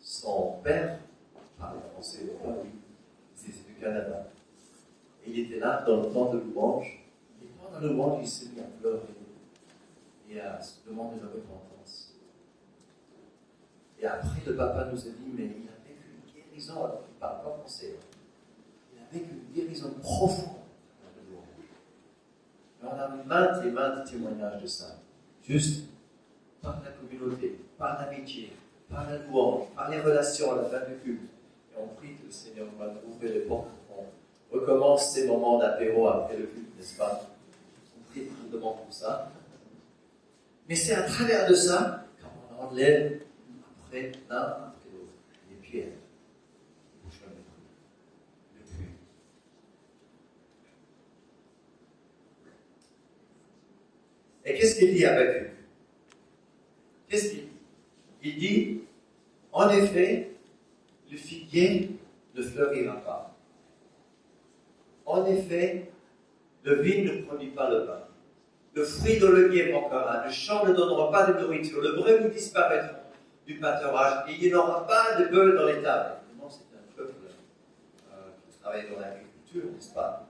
Son 0.00 0.58
père 0.64 0.98
parlait 1.58 1.80
français, 1.92 2.20
c'était 3.34 3.68
du 3.68 3.74
Canada. 3.80 4.28
Et 5.24 5.30
il 5.30 5.38
était 5.40 5.58
là 5.58 5.82
dans 5.86 6.02
le 6.02 6.08
temps 6.10 6.32
de 6.32 6.38
louange. 6.38 7.04
Et 7.42 7.46
pendant 7.60 7.80
la 7.80 7.92
louange, 7.92 8.20
il 8.22 8.28
s'est 8.28 8.46
mis 8.54 8.60
à 8.60 8.64
pleurer 8.80 9.02
et 10.30 10.40
à 10.40 10.60
se 10.60 10.88
demander 10.88 11.20
de 11.20 11.26
repentance. 11.26 12.14
Et 14.00 14.06
après, 14.06 14.40
le 14.46 14.56
papa 14.56 14.88
nous 14.90 14.98
a 14.98 15.10
dit, 15.10 15.32
mais 15.34 15.44
il 15.44 15.68
a 15.68 15.86
vécu 15.86 16.08
une 16.14 16.32
guérison, 16.32 16.84
alors 16.84 17.02
qu'il 17.04 17.14
ne 17.14 17.20
parle 17.20 17.42
pas 17.42 17.56
français. 17.60 17.96
Il 18.94 19.00
a 19.00 19.18
vécu 19.18 19.34
une 19.34 19.54
guérison 19.54 19.90
profonde 20.02 20.65
on 22.86 22.98
a 22.98 23.08
maintes 23.24 23.64
et 23.64 23.70
maintes 23.70 24.04
témoignages 24.06 24.62
de 24.62 24.66
ça. 24.66 24.96
Juste 25.42 25.86
par 26.62 26.80
la 26.84 26.90
communauté, 26.90 27.60
par 27.78 28.00
l'amitié, 28.00 28.52
par 28.90 29.08
la 29.08 29.18
louange, 29.18 29.68
par 29.74 29.90
les 29.90 30.00
relations 30.00 30.52
à 30.52 30.56
la 30.56 30.64
fin 30.64 30.86
du 30.88 30.96
culte. 30.96 31.30
Et 31.72 31.80
on 31.80 31.88
prie 31.88 32.14
que 32.14 32.26
le 32.26 32.32
Seigneur 32.32 32.66
va 32.78 32.92
ouvrir 33.06 33.32
les 33.32 33.40
portes. 33.40 33.68
On 33.90 34.54
recommence 34.54 35.12
ces 35.12 35.26
moments 35.26 35.58
d'apéro 35.58 36.08
après 36.08 36.36
le 36.36 36.46
culte, 36.46 36.76
n'est-ce 36.76 36.96
pas? 36.96 37.28
On 37.96 38.12
prie 38.12 38.28
demande 38.52 38.76
pour 38.84 38.92
ça. 38.92 39.30
Mais 40.68 40.74
c'est 40.74 40.94
à 40.94 41.02
travers 41.02 41.48
de 41.48 41.54
ça 41.54 42.04
qu'on 42.20 42.66
enlève 42.66 43.22
après 43.86 44.12
l'un 44.28 44.36
après 44.36 44.88
l'autre 44.92 45.12
les 45.50 45.56
pierres. 45.56 45.92
Et 54.46 54.54
qu'est-ce 54.54 54.78
qu'il 54.78 54.94
dit 54.94 55.04
avec 55.04 55.50
Qu'est-ce 57.08 57.30
qu'il 57.30 57.40
dit? 57.40 57.48
Il 58.22 58.38
dit, 58.38 58.80
en 59.52 59.68
effet, 59.70 60.30
le 61.10 61.16
figuier 61.16 61.90
ne 62.34 62.42
fleurira 62.42 62.96
pas. 62.96 63.36
En 65.04 65.26
effet, 65.26 65.90
le 66.62 66.74
vin 66.76 67.04
ne 67.04 67.22
produit 67.22 67.50
pas 67.50 67.70
le 67.70 67.78
vin. 67.84 68.00
Le 68.74 68.84
fruit 68.84 69.18
de 69.18 69.26
l'olivier 69.26 69.72
manquera. 69.72 70.24
Le 70.24 70.30
champ 70.30 70.64
ne 70.66 70.72
donnera 70.72 71.10
pas 71.10 71.32
de 71.32 71.40
nourriture. 71.40 71.80
Le 71.80 71.92
brebis 71.92 72.34
disparaîtra 72.34 73.00
du 73.46 73.54
pâturage. 73.58 74.28
Et 74.28 74.34
il 74.40 74.48
n'y 74.48 74.54
aura 74.54 74.86
pas 74.86 75.20
de 75.20 75.26
bœufs 75.28 75.56
dans 75.56 75.66
les 75.66 75.82
tables. 75.82 76.16
c'est 76.48 76.76
un 76.76 76.96
peuple 76.96 77.14
euh, 78.12 78.16
qui 78.50 78.58
travaille 78.58 78.90
dans 78.90 79.00
l'agriculture, 79.00 79.64
n'est-ce 79.72 79.94
pas? 79.94 80.28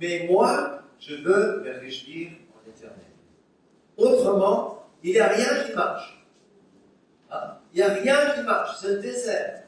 Mais 0.00 0.26
moi, 0.28 0.82
je 0.98 1.16
veux 1.16 1.62
me 1.62 1.80
réjouir. 1.80 2.30
Autrement, 3.98 4.86
il 5.02 5.12
n'y 5.12 5.18
a 5.18 5.26
rien 5.26 5.64
qui 5.66 5.72
marche. 5.72 6.24
Hein? 7.30 7.54
Il 7.74 7.78
n'y 7.78 7.82
a 7.82 7.92
rien 7.92 8.30
qui 8.34 8.42
marche, 8.42 8.78
c'est 8.80 8.88
le 8.88 8.98
désert. 8.98 9.62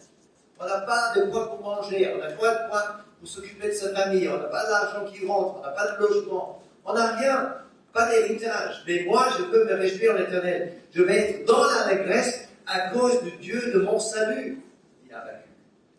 On 0.58 0.66
n'a 0.66 0.80
pas 0.82 1.12
de 1.16 1.22
quoi 1.30 1.48
pour 1.48 1.60
manger, 1.60 2.12
on 2.14 2.18
n'a 2.18 2.30
pas 2.30 2.54
de 2.54 2.68
quoi 2.70 2.82
pour 3.18 3.28
s'occuper 3.28 3.68
de 3.68 3.72
sa 3.72 3.92
famille, 3.92 4.28
on 4.28 4.38
n'a 4.38 4.44
pas 4.44 4.66
d'argent 4.66 5.04
qui 5.10 5.26
rentre, 5.26 5.58
on 5.58 5.62
n'a 5.62 5.72
pas 5.72 5.92
de 5.92 5.98
logement, 5.98 6.62
on 6.84 6.94
n'a 6.94 7.16
rien, 7.16 7.56
pas 7.92 8.08
d'héritage. 8.08 8.84
Mais 8.86 9.04
moi, 9.04 9.28
je 9.36 9.44
veux 9.44 9.64
me 9.64 9.74
réjouir 9.74 10.14
en 10.14 10.18
éternel. 10.18 10.74
Je 10.94 11.02
vais 11.02 11.16
être 11.16 11.46
dans 11.46 11.64
la 11.64 11.82
régresse 11.84 12.48
à 12.66 12.90
cause 12.90 13.22
du 13.22 13.32
Dieu 13.32 13.72
de 13.74 13.80
mon 13.80 13.98
salut. 13.98 14.62
Il 15.06 15.14
a. 15.14 15.24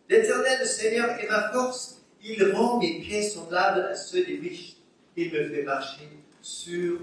L'éternel, 0.09 0.59
le 0.59 0.65
Seigneur, 0.65 1.09
est 1.19 1.29
ma 1.29 1.49
force. 1.51 2.01
Il 2.23 2.51
rend 2.53 2.79
mes 2.79 2.99
pieds 2.99 3.23
semblables 3.23 3.81
à 3.81 3.95
ceux 3.95 4.23
des 4.23 4.37
biches. 4.37 4.77
Il 5.17 5.33
me 5.33 5.49
fait 5.49 5.63
marcher 5.63 6.09
sur 6.41 6.97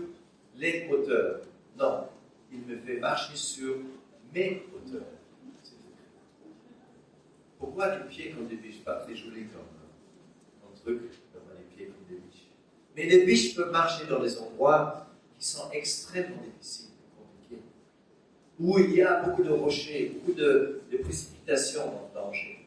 les 0.59 0.89
hauteurs. 0.91 1.41
Non, 1.79 2.09
il 2.53 2.61
me 2.61 2.77
fait 2.79 2.99
marcher 2.99 3.37
sur 3.37 3.77
mes 4.35 4.65
hauteurs. 4.75 5.07
Pourquoi 7.59 7.97
des 7.97 8.09
pieds 8.09 8.31
comme 8.31 8.47
des 8.47 8.57
biches 8.57 8.85
Pas? 8.85 8.97
Très 8.97 9.15
joli 9.15 9.47
comme 9.47 9.63
un 10.71 10.81
truc, 10.81 11.01
d'avoir 11.33 11.55
les 11.57 11.65
pieds 11.75 11.87
comme 11.87 12.05
des 12.09 12.21
biches. 12.23 12.49
Mais 12.97 13.07
les 13.07 13.25
biches 13.25 13.55
peuvent 13.55 13.73
marcher 13.73 14.07
dans 14.07 14.21
des 14.21 14.39
endroits 14.39 15.07
qui 15.39 15.47
sont 15.47 15.71
extrêmement 15.73 16.43
difficiles, 16.43 16.91
compliqués, 17.17 17.63
où 18.59 18.79
il 18.79 18.95
y 18.95 19.03
a 19.03 19.23
beaucoup 19.23 19.43
de 19.43 19.51
rochers, 19.51 20.13
beaucoup 20.15 20.37
de, 20.39 20.83
précipitations 21.03 21.83
en 21.83 22.11
danger. 22.13 22.65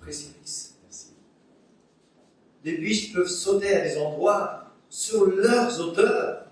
Précipice, 0.00 0.78
merci. 0.82 1.14
Les 2.64 2.76
biches 2.76 3.12
peuvent 3.12 3.28
sauter 3.28 3.76
à 3.76 3.80
des 3.82 3.98
endroits 3.98 4.61
sur 4.92 5.24
leurs 5.24 5.80
auteurs 5.80 6.44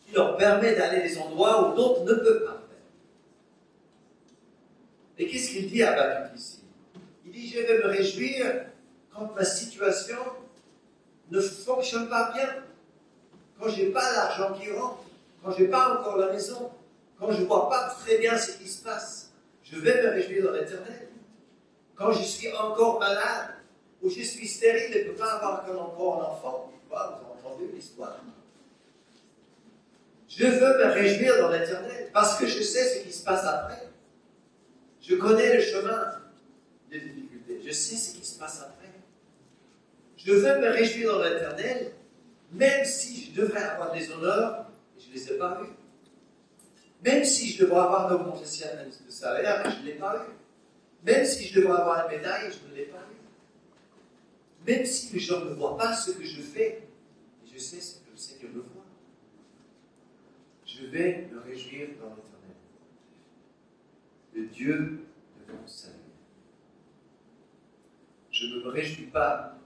qui 0.00 0.14
leur 0.14 0.36
permet 0.36 0.76
d'aller 0.76 1.02
des 1.02 1.18
endroits 1.18 1.68
où 1.68 1.74
d'autres 1.74 2.04
ne 2.04 2.14
peuvent 2.14 2.44
pas 2.44 2.52
faire. 2.52 2.78
Et 5.18 5.26
qu'est-ce 5.26 5.50
qu'il 5.50 5.68
dit 5.68 5.82
à 5.82 5.96
Baruch 5.96 6.30
ici? 6.36 6.62
Il 7.26 7.32
dit, 7.32 7.48
je 7.48 7.58
vais 7.58 7.78
me 7.78 7.88
réjouir 7.88 8.66
quand 9.12 9.34
ma 9.34 9.44
situation 9.44 10.20
ne 11.32 11.40
fonctionne 11.40 12.08
pas 12.08 12.32
bien, 12.32 12.48
quand 13.58 13.68
je 13.68 13.82
n'ai 13.82 13.88
pas 13.88 14.12
l'argent 14.12 14.54
qui 14.54 14.70
rentre, 14.70 15.02
quand 15.42 15.50
je 15.50 15.62
n'ai 15.62 15.68
pas 15.68 15.98
encore 15.98 16.18
la 16.18 16.32
maison, 16.32 16.70
quand 17.18 17.32
je 17.32 17.42
vois 17.42 17.68
pas 17.68 17.96
très 18.00 18.18
bien 18.18 18.38
ce 18.38 18.58
qui 18.58 18.68
se 18.68 18.84
passe. 18.84 19.32
Je 19.64 19.76
vais 19.76 20.00
me 20.04 20.10
réjouir 20.10 20.44
dans 20.44 20.52
l'éternel. 20.52 21.08
Quand 21.96 22.12
je 22.12 22.22
suis 22.22 22.52
encore 22.52 23.00
malade, 23.00 23.56
ou 24.02 24.08
je 24.08 24.22
suis 24.22 24.46
stérile 24.46 24.96
et 24.96 25.04
ne 25.04 25.10
peux 25.10 25.16
pas 25.16 25.32
avoir 25.32 25.68
encore 25.68 26.22
un 26.22 26.26
enfant, 26.26 26.72
l'histoire. 27.72 28.20
Je 30.28 30.46
veux 30.46 30.78
me 30.78 30.92
réjouir 30.92 31.38
dans 31.38 31.50
l'éternel 31.50 32.10
parce 32.12 32.38
que 32.38 32.46
je 32.46 32.62
sais 32.62 32.84
ce 32.84 33.04
qui 33.04 33.12
se 33.12 33.24
passe 33.24 33.44
après. 33.44 33.88
Je 35.00 35.16
connais 35.16 35.56
le 35.56 35.62
chemin 35.62 36.20
des 36.90 37.00
difficultés. 37.00 37.60
Je 37.64 37.72
sais 37.72 37.96
ce 37.96 38.14
qui 38.14 38.26
se 38.26 38.38
passe 38.38 38.60
après. 38.60 38.92
Je 40.16 40.32
veux 40.32 40.60
me 40.60 40.68
réjouir 40.68 41.16
dans 41.16 41.24
l'éternel, 41.24 41.92
même 42.52 42.84
si 42.84 43.24
je 43.24 43.40
devrais 43.40 43.62
avoir 43.62 43.92
des 43.92 44.10
honneurs 44.10 44.66
et 44.96 45.00
je 45.00 45.08
ne 45.08 45.14
les 45.14 45.32
ai 45.32 45.38
pas 45.38 45.62
eus. 45.62 45.72
Même 47.04 47.24
si 47.24 47.50
je 47.50 47.64
devrais 47.64 47.80
avoir 47.80 48.08
une 48.08 48.20
augmentation 48.20 48.66
de 49.06 49.10
salaire 49.10 49.66
et 49.66 49.70
je 49.70 49.80
ne 49.80 49.86
l'ai 49.86 49.94
pas 49.94 50.26
eu. 50.28 50.32
Même 51.04 51.24
si 51.24 51.46
je 51.46 51.60
devrais 51.60 51.80
avoir 51.80 52.04
une 52.04 52.16
médaille 52.16 52.48
et 52.48 52.50
je 52.50 52.70
ne 52.70 52.76
l'ai 52.76 52.86
pas 52.86 52.98
eu. 52.98 54.70
Même 54.70 54.84
si 54.84 55.14
les 55.14 55.20
gens 55.20 55.44
ne 55.44 55.54
voient 55.54 55.78
pas 55.78 55.94
ce 55.94 56.10
que 56.10 56.24
je 56.24 56.42
fais 56.42 56.87
je 57.58 57.62
sais 57.64 57.80
ce 57.80 57.98
que 57.98 58.10
le 58.12 58.16
Seigneur 58.16 58.52
me 58.52 58.60
voit. 58.60 58.84
Je 60.64 60.86
vais 60.86 61.28
me 61.32 61.40
réjouir 61.40 61.88
dans 62.00 62.14
l'éternel. 62.14 62.56
Le 64.32 64.46
Dieu 64.46 65.00
de 65.44 65.52
mon 65.52 65.66
salut. 65.66 65.94
Je 68.30 68.46
ne 68.46 68.62
me 68.62 68.68
réjouis 68.68 69.06
pas 69.06 69.58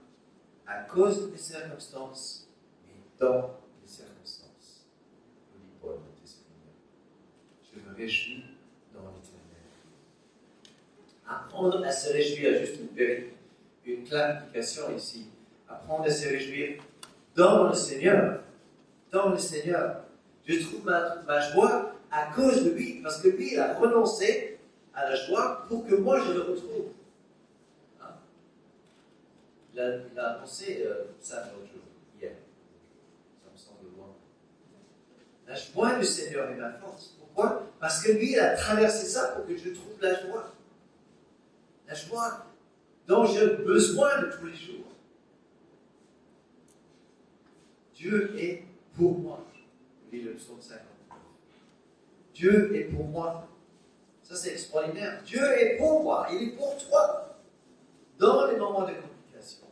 à 0.65 0.81
cause 0.85 1.31
des 1.31 1.37
circonstances, 1.37 2.49
mais 2.87 2.95
dans 3.19 3.59
les 3.83 3.87
circonstances. 3.87 4.87
Je 5.83 7.79
me 7.79 7.95
réjouis 7.95 8.43
dans 8.91 9.01
l'éternel. 9.01 9.67
Apprendre 11.27 11.83
à 11.85 11.91
se 11.91 12.11
réjouir, 12.11 12.57
juste 12.57 12.79
une, 12.97 13.93
une 13.93 14.03
clarification 14.03 14.95
ici. 14.95 15.27
Apprendre 15.69 16.05
à 16.05 16.09
se 16.09 16.27
réjouir 16.27 16.81
dans 17.35 17.67
le 17.67 17.73
Seigneur. 17.73 18.39
Dans 19.11 19.29
le 19.29 19.37
Seigneur. 19.37 20.01
Je 20.45 20.59
trouve 20.59 20.83
ma, 20.85 21.39
joie 21.51 21.93
à 22.11 22.33
cause 22.33 22.65
de 22.65 22.71
lui, 22.71 22.99
parce 23.01 23.21
que 23.21 23.29
lui, 23.29 23.53
il 23.53 23.59
a 23.59 23.79
renoncé 23.79 24.59
à 24.93 25.09
la 25.09 25.15
joie 25.15 25.65
pour 25.67 25.85
que 25.87 25.95
moi 25.95 26.19
je 26.19 26.33
le 26.33 26.41
retrouve. 26.41 26.87
Hein? 28.01 28.13
Il, 29.73 29.79
a, 29.79 30.35
annoncé 30.35 30.83
euh, 30.85 31.05
ça 31.19 31.37
l'autre 31.37 31.71
jour, 31.71 31.81
hier. 32.19 32.33
Ça 33.43 33.51
me 33.51 33.57
semble 33.57 33.95
loin. 33.97 34.13
La 35.47 35.55
joie 35.55 35.97
du 35.97 36.05
Seigneur 36.05 36.49
est 36.49 36.55
ma 36.55 36.73
force. 36.73 37.15
Pourquoi? 37.19 37.63
Parce 37.79 38.03
que 38.03 38.11
lui, 38.11 38.33
il 38.33 38.39
a 38.39 38.55
traversé 38.55 39.07
ça 39.07 39.29
pour 39.29 39.47
que 39.47 39.55
je 39.57 39.69
trouve 39.69 39.95
la 40.01 40.21
joie. 40.21 40.53
La 41.87 41.95
joie 41.95 42.45
dont 43.07 43.25
j'ai 43.25 43.47
besoin 43.47 44.21
de 44.21 44.31
tous 44.31 44.45
les 44.45 44.55
jours. 44.55 44.92
Dieu 48.03 48.35
est 48.37 48.63
pour 48.97 49.17
moi. 49.17 49.45
Lis 50.11 50.23
le 50.23 50.33
psaume 50.33 50.59
59. 50.59 50.83
Dieu 52.33 52.75
est 52.75 52.83
pour 52.93 53.05
moi. 53.05 53.47
Ça, 54.21 54.35
c'est 54.35 54.51
extraordinaire. 54.51 55.21
Dieu 55.25 55.41
est 55.57 55.77
pour 55.77 56.03
moi. 56.03 56.27
Il 56.33 56.49
est 56.49 56.51
pour 56.51 56.75
toi. 56.77 57.39
Dans 58.19 58.47
les 58.47 58.57
moments 58.57 58.81
de 58.81 58.91
complication. 58.91 59.67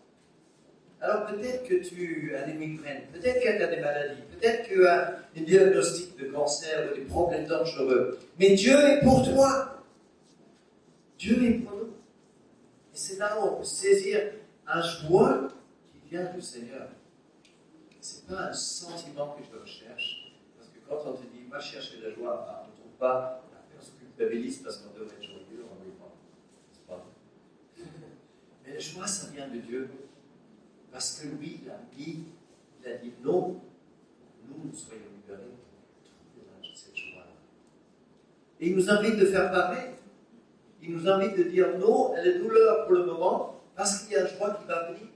Alors, 1.01 1.25
peut-être 1.25 1.67
que 1.67 1.75
tu 1.75 2.33
as 2.33 2.43
des 2.43 2.53
migraines. 2.53 3.03
Peut-être 3.11 3.43
que 3.43 3.57
tu 3.57 3.63
as 3.63 3.67
des 3.67 3.81
maladies. 3.81 4.21
Peut-être 4.39 4.69
que 4.69 4.73
tu 4.75 4.87
as 4.87 5.19
des 5.35 5.41
diagnostics 5.41 6.17
de 6.17 6.27
cancer 6.27 6.89
ou 6.89 6.95
des 6.95 7.01
problèmes 7.01 7.47
dangereux. 7.47 8.17
Mais 8.39 8.55
Dieu 8.55 8.77
est 8.77 9.01
pour 9.01 9.29
toi. 9.29 9.83
Dieu 11.19 11.43
est 11.43 11.59
pour 11.59 11.75
nous. 11.75 11.93
Et 12.93 12.97
c'est 12.97 13.17
là 13.17 13.37
où 13.41 13.43
on 13.43 13.55
peut 13.57 13.65
saisir 13.65 14.21
un 14.67 14.81
joie 14.81 15.49
qui 15.91 16.09
vient 16.09 16.31
du 16.33 16.41
Seigneur. 16.41 16.87
C'est 18.01 18.25
pas 18.25 18.47
un 18.47 18.53
sentiment 18.53 19.35
que 19.37 19.43
je 19.43 19.59
recherche. 19.59 20.33
Parce 20.57 20.69
que 20.69 20.79
quand 20.89 21.09
on 21.09 21.13
te 21.13 21.21
dit, 21.21 21.47
va 21.49 21.59
chercher 21.59 22.01
la 22.01 22.11
joie, 22.11 22.43
bah, 22.47 22.65
on 22.65 22.71
ne 22.71 22.75
trouve 22.75 22.97
pas, 22.99 23.43
on 23.77 23.81
se 23.81 23.91
culpabilise 23.91 24.57
parce 24.57 24.77
qu'on 24.77 24.93
devrait 24.97 25.15
être 25.15 25.23
joyeux, 25.23 25.65
on 25.71 25.85
n'est 25.85 25.91
pas. 25.91 26.11
C'est 26.71 26.87
pas. 26.87 27.05
Mais 28.65 28.73
la 28.73 28.79
joie, 28.79 29.05
ça 29.05 29.27
vient 29.27 29.47
de 29.47 29.59
Dieu. 29.59 29.89
Parce 30.91 31.21
que 31.21 31.27
lui, 31.27 31.61
il 31.63 31.69
a 31.69 31.79
dit, 31.95 32.25
il 32.81 32.91
a 32.91 32.97
dit 32.97 33.13
non, 33.23 33.61
nous, 34.47 34.65
nous 34.65 34.75
soyons 34.75 35.03
libérés. 35.15 35.43
Trouvez 36.03 36.75
cette 36.75 36.97
joie 36.97 37.23
Et 38.59 38.69
il 38.69 38.75
nous 38.75 38.89
invite 38.89 39.17
de 39.17 39.25
faire 39.27 39.51
pareil. 39.51 39.91
Il 40.81 40.95
nous 40.95 41.07
invite 41.07 41.37
de 41.37 41.43
dire 41.43 41.77
non 41.77 42.13
à 42.13 42.25
la 42.25 42.39
douleur 42.39 42.87
pour 42.87 42.95
le 42.95 43.05
moment, 43.05 43.61
parce 43.75 44.03
qu'il 44.03 44.13
y 44.13 44.15
a 44.15 44.23
la 44.23 44.29
joie 44.29 44.55
qui 44.55 44.65
va 44.65 44.91
venir. 44.91 45.10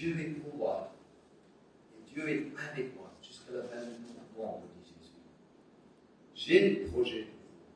Dieu 0.00 0.18
est 0.18 0.40
pour 0.40 0.56
moi. 0.56 0.94
Et 1.92 2.10
Dieu 2.10 2.26
est 2.26 2.46
avec 2.72 2.96
moi 2.96 3.12
jusqu'à 3.22 3.52
la 3.52 3.62
fin 3.64 3.82
du 3.82 3.90
monde, 4.34 4.62
dit 4.82 4.88
Jésus. 4.88 5.12
J'ai 6.34 6.70
des 6.70 6.86
projets 6.86 7.26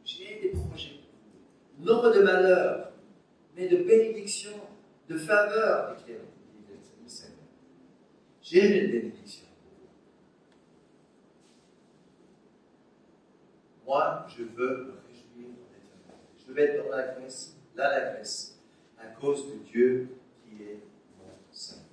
J'ai 0.06 0.40
des 0.40 0.48
projets 0.48 1.00
Non 1.80 2.10
de 2.10 2.20
malheur, 2.20 2.92
mais 3.54 3.68
de 3.68 3.76
bénédiction, 3.76 4.52
de 5.06 5.18
faveur, 5.18 5.96
dit 5.96 6.12
le 6.12 7.08
Seigneur. 7.08 7.37
J'ai 8.40 8.84
une 8.84 8.90
bénédiction. 8.90 9.46
Moi, 13.84 14.26
je 14.34 14.44
veux 14.44 14.84
me 14.84 14.92
réjouir 15.06 15.50
en 15.60 15.76
éternité. 15.76 16.14
Je 16.38 16.52
veux 16.52 16.58
être 16.58 16.84
dans 16.84 16.96
la 16.96 17.06
grâce, 17.08 17.58
là 17.76 17.90
la 17.90 18.14
grâce, 18.14 18.58
à 18.98 19.08
cause 19.08 19.52
de 19.52 19.58
Dieu 19.58 20.08
qui 20.42 20.62
est 20.62 20.80
mon 21.18 21.30
Seigneur. 21.52 21.84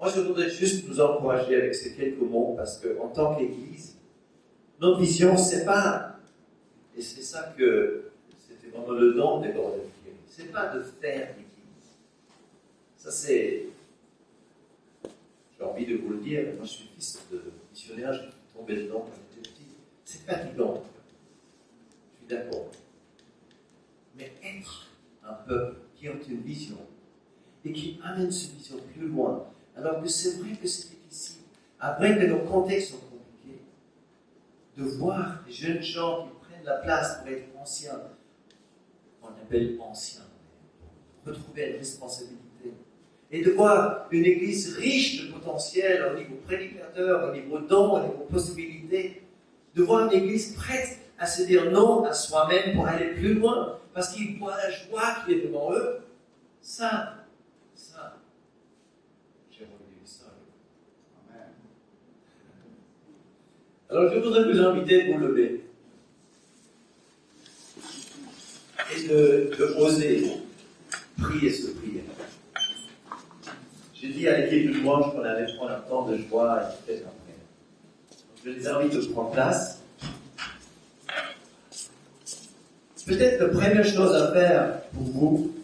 Moi, 0.00 0.10
je 0.14 0.20
voudrais 0.20 0.48
juste 0.48 0.86
vous 0.86 1.00
encourager 1.00 1.56
avec 1.56 1.74
ces 1.74 1.94
quelques 1.94 2.20
mots 2.20 2.54
parce 2.56 2.78
qu'en 2.78 3.08
tant 3.08 3.34
qu'Église, 3.34 3.96
notre 4.80 5.00
vision, 5.00 5.36
c'est 5.36 5.64
pas, 5.64 6.18
et 6.96 7.02
c'est 7.02 7.22
ça 7.22 7.54
que 7.56 8.10
c'était 8.38 8.68
vraiment 8.68 8.92
le 8.92 9.14
don 9.14 9.40
des 9.40 9.50
Gordon 9.50 9.82
c'est 10.38 10.52
pas 10.52 10.68
de 10.68 10.82
faire 10.82 11.28
l'Église. 11.30 11.96
Ça, 12.96 13.10
c'est. 13.10 13.66
J'ai 15.58 15.64
envie 15.64 15.86
de 15.86 15.96
vous 15.96 16.10
le 16.10 16.18
dire, 16.18 16.54
moi 16.56 16.64
je 16.64 16.70
suis 16.70 16.88
fils 16.94 17.18
de 17.32 17.42
missionnaire, 17.72 18.12
je 18.12 18.20
suis 18.20 18.30
tombé 18.54 18.76
dedans 18.76 19.00
quand 19.00 19.12
j'étais 19.34 19.48
petit. 19.48 19.64
C'est 20.04 20.22
fatigant. 20.24 20.84
Je 22.12 22.18
suis 22.18 22.28
d'accord. 22.28 22.70
Mais 24.16 24.32
être 24.44 24.86
un 25.24 25.32
peuple 25.32 25.76
qui 25.96 26.06
a 26.06 26.12
une 26.12 26.42
vision 26.42 26.78
et 27.64 27.72
qui 27.72 27.98
amène 28.04 28.30
cette 28.30 28.54
vision 28.54 28.76
plus 28.94 29.08
loin, 29.08 29.44
alors 29.78 30.02
que 30.02 30.08
c'est 30.08 30.38
vrai 30.38 30.50
que 30.60 30.66
c'est 30.66 30.90
difficile. 30.90 31.42
Après 31.78 32.18
que 32.18 32.26
nos 32.26 32.40
contextes 32.40 32.90
sont 32.90 32.98
compliqués, 32.98 33.62
de 34.76 34.84
voir 34.84 35.44
des 35.46 35.52
jeunes 35.52 35.82
gens 35.82 36.26
qui 36.26 36.48
prennent 36.48 36.64
la 36.64 36.78
place 36.78 37.18
pour 37.18 37.28
être 37.28 37.48
anciens, 37.60 38.00
qu'on 39.20 39.28
appelle 39.28 39.78
anciens, 39.80 40.22
retrouver 41.24 41.70
une 41.70 41.76
responsabilité. 41.76 42.38
Et 43.30 43.42
de 43.42 43.50
voir 43.50 44.06
une 44.10 44.24
église 44.24 44.76
riche 44.76 45.22
de 45.22 45.32
potentiel 45.32 46.02
au 46.10 46.18
niveau 46.18 46.36
prédicateur, 46.46 47.28
au 47.28 47.32
niveau 47.32 47.58
don, 47.58 47.98
au 47.98 48.02
niveau 48.02 48.26
possibilité. 48.30 49.22
De 49.74 49.82
voir 49.82 50.06
une 50.06 50.22
église 50.22 50.54
prête 50.54 50.98
à 51.18 51.26
se 51.26 51.42
dire 51.42 51.70
non 51.70 52.04
à 52.04 52.14
soi-même 52.14 52.74
pour 52.74 52.86
aller 52.86 53.12
plus 53.12 53.34
loin, 53.34 53.78
parce 53.92 54.14
qu'ils 54.14 54.38
voient 54.38 54.56
la 54.56 54.70
joie 54.70 55.16
qui 55.24 55.34
est 55.34 55.46
devant 55.46 55.72
eux. 55.72 56.00
Ça, 56.60 57.17
Alors 63.90 64.12
je 64.12 64.18
voudrais 64.18 64.44
vous 64.52 64.60
inviter 64.60 65.02
à 65.02 65.16
vous 65.16 65.18
lever 65.18 65.64
et 68.94 69.08
de, 69.08 69.74
oser 69.78 70.30
prier 71.18 71.50
ce 71.50 71.70
prière. 71.70 72.04
J'ai 73.94 74.08
dit 74.08 74.28
à 74.28 74.40
l'équipe 74.40 74.70
de 74.70 74.78
louange 74.78 75.12
qu'on 75.12 75.22
allait 75.22 75.52
prendre 75.56 75.72
un 75.72 75.80
temps 75.80 76.06
de 76.06 76.18
joie 76.18 76.62
et 76.62 76.86
peut-être 76.86 77.06
après. 77.06 77.34
Je 78.44 78.50
les 78.50 78.68
invite 78.68 78.94
à 78.94 79.12
prendre 79.12 79.30
place. 79.30 79.80
Peut-être 83.06 83.40
la 83.40 83.48
première 83.48 83.86
chose 83.86 84.14
à 84.14 84.32
faire 84.32 84.82
pour 84.92 85.04
vous, 85.04 85.54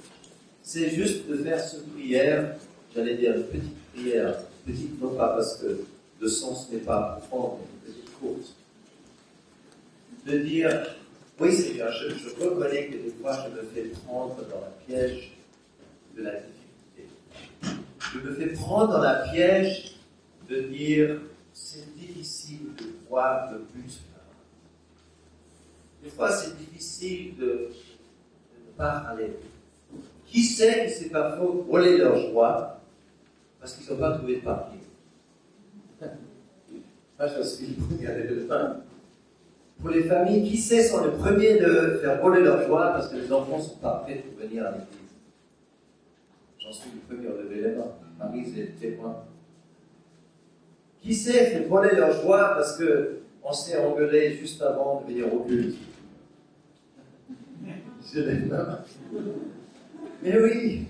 c'est 0.62 0.88
juste 0.88 1.28
de 1.28 1.36
faire 1.36 1.60
ce 1.62 1.76
prière, 1.76 2.56
j'allais 2.94 3.16
dire 3.16 3.36
une 3.36 3.44
petite 3.44 3.92
prière, 3.92 4.34
petite 4.64 5.02
non 5.02 5.10
pas 5.10 5.28
parce 5.28 5.58
que 5.58 5.84
le 6.20 6.28
sens 6.28 6.70
n'est 6.72 6.78
pas 6.78 7.20
profond, 7.28 7.58
de 10.26 10.38
dire, 10.38 10.96
oui 11.38 11.52
Seigneur, 11.52 11.92
je, 11.92 12.10
je 12.10 12.28
reconnais 12.42 12.86
que 12.86 12.96
des 12.96 13.14
fois 13.20 13.36
je 13.44 13.56
me 13.56 13.62
fais 13.68 13.90
prendre 14.06 14.36
dans 14.36 14.60
la 14.60 14.72
piège 14.86 15.32
de 16.16 16.22
la 16.22 16.32
difficulté. 16.32 17.82
Je 18.12 18.18
me 18.18 18.34
fais 18.34 18.48
prendre 18.54 18.92
dans 18.92 19.02
la 19.02 19.28
piège 19.28 19.96
de 20.48 20.60
dire, 20.62 21.20
c'est 21.52 21.94
difficile 21.96 22.74
de 22.78 22.84
voir 23.08 23.52
le 23.52 23.58
but. 23.72 23.92
Des 26.02 26.10
fois, 26.10 26.30
c'est 26.30 26.56
difficile 26.58 27.36
de, 27.38 27.70
ne 28.66 28.72
pas 28.76 29.04
aller. 29.08 29.30
Qui 30.26 30.42
sait 30.42 30.86
que 30.86 30.92
c'est 30.92 31.10
pas 31.10 31.36
faux 31.36 31.64
voler 31.68 31.96
leur 31.96 32.18
joie 32.30 32.80
parce 33.60 33.74
qu'ils 33.74 33.90
n'ont 33.90 33.98
pas 33.98 34.18
trouvé 34.18 34.36
de 34.36 34.40
moi, 37.18 37.28
je 37.28 37.42
suis 37.42 37.76
le 38.00 38.48
Pour 39.80 39.90
les 39.90 40.02
familles, 40.04 40.50
qui 40.50 40.56
sait 40.56 40.82
sont 40.82 41.04
les 41.04 41.12
premiers 41.12 41.58
de 41.60 41.98
faire 42.00 42.20
voler 42.20 42.42
leur 42.42 42.66
joie 42.66 42.92
parce 42.92 43.08
que 43.08 43.16
les 43.16 43.32
enfants 43.32 43.60
sont 43.60 43.76
pas 43.76 44.02
prêts 44.04 44.16
pour 44.16 44.44
venir 44.44 44.66
à 44.66 44.70
l'église 44.72 44.88
J'en 46.58 46.72
suis 46.72 46.90
le 46.90 47.14
premier 47.14 47.28
à 47.28 47.42
lever 47.42 47.68
les 47.68 47.76
mains. 47.76 47.92
Marie, 48.18 48.44
c'est 48.52 48.80
témoin. 48.80 49.24
Qui 51.00 51.14
sait 51.14 51.46
fait 51.46 51.64
voler 51.64 51.94
leur 51.94 52.20
joie 52.20 52.54
parce 52.56 52.76
que 52.78 53.18
on 53.44 53.52
s'est 53.52 53.78
engueulé 53.78 54.34
juste 54.36 54.60
avant 54.62 55.02
de 55.02 55.12
venir 55.12 55.32
au 55.32 55.40
culte? 55.40 55.76
Je 58.12 58.20
les 58.20 58.38
mains. 58.46 58.80
Mais 60.22 60.40
oui, 60.40 60.86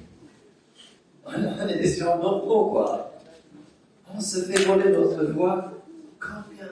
on 1.26 1.68
est 1.68 1.78
des 1.78 1.88
surnormaux, 1.88 2.70
quoi. 2.70 3.12
On 4.14 4.20
se 4.20 4.42
fait 4.42 4.64
voler 4.64 4.90
notre 4.90 5.32
joie 5.32 5.73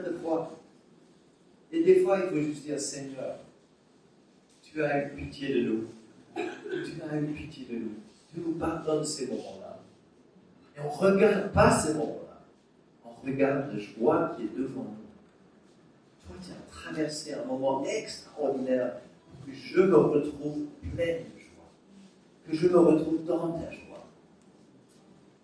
De 0.04 0.12
fois 0.18 0.58
Et 1.70 1.82
des 1.82 2.00
fois, 2.00 2.18
il 2.24 2.30
faut 2.30 2.40
juste 2.40 2.64
dire 2.64 2.80
Seigneur, 2.80 3.36
tu 4.62 4.82
as 4.82 5.06
eu 5.06 5.10
pitié 5.10 5.54
de 5.54 5.68
nous. 5.68 5.84
Tu 6.34 7.02
as 7.02 7.16
eu 7.18 7.26
pitié 7.26 7.66
de 7.70 7.78
nous. 7.78 7.94
Tu 8.32 8.40
nous 8.40 8.52
pardonnes 8.52 9.04
ces 9.04 9.26
moments-là. 9.26 9.78
Et 10.76 10.80
on 10.80 10.84
ne 10.84 11.12
regarde 11.12 11.52
pas 11.52 11.70
ces 11.70 11.94
moments-là. 11.94 12.40
On 13.04 13.26
regarde 13.26 13.72
la 13.72 13.78
joie 13.78 14.32
qui 14.36 14.44
est 14.44 14.58
devant 14.58 14.82
nous. 14.82 16.26
Toi, 16.26 16.36
tu 16.42 16.50
as 16.50 16.70
traversé 16.70 17.34
un 17.34 17.44
moment 17.44 17.84
extraordinaire 17.84 18.94
pour 19.30 19.46
que 19.46 19.52
je 19.52 19.82
me 19.82 19.96
retrouve 19.96 20.64
plein 20.80 21.06
de 21.06 21.38
joie. 21.38 21.70
Que 22.48 22.56
je 22.56 22.68
me 22.68 22.78
retrouve 22.78 23.24
dans 23.24 23.52
ta 23.52 23.70
joie. 23.70 24.06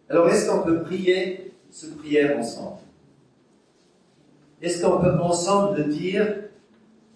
Alors, 0.08 0.28
est-ce 0.30 0.48
qu'on 0.50 0.62
peut 0.62 0.82
prier 0.82 1.52
ce 1.70 1.86
prière 1.88 2.38
ensemble? 2.38 2.78
Est-ce 4.60 4.82
qu'on 4.82 5.00
peut 5.00 5.12
ensemble 5.20 5.88
dire, 5.88 6.26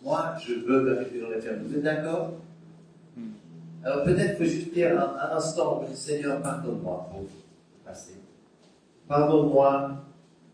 moi, 0.03 0.35
je 0.39 0.55
veux 0.55 0.81
vérifier 0.81 1.21
dans 1.21 1.31
l'éternel 1.31 1.63
Vous 1.67 1.75
êtes 1.75 1.83
d'accord? 1.83 2.35
Hmm. 3.17 3.31
Alors 3.83 4.05
peut-être 4.05 4.39
que 4.39 4.45
juste 4.45 4.73
dire 4.73 4.99
un, 5.01 5.37
instant, 5.37 5.85
Seigneur, 5.93 6.41
pardonne-moi 6.41 7.09
pour 7.11 7.25
passer. 7.85 8.15
Pardonne-moi 9.09 10.05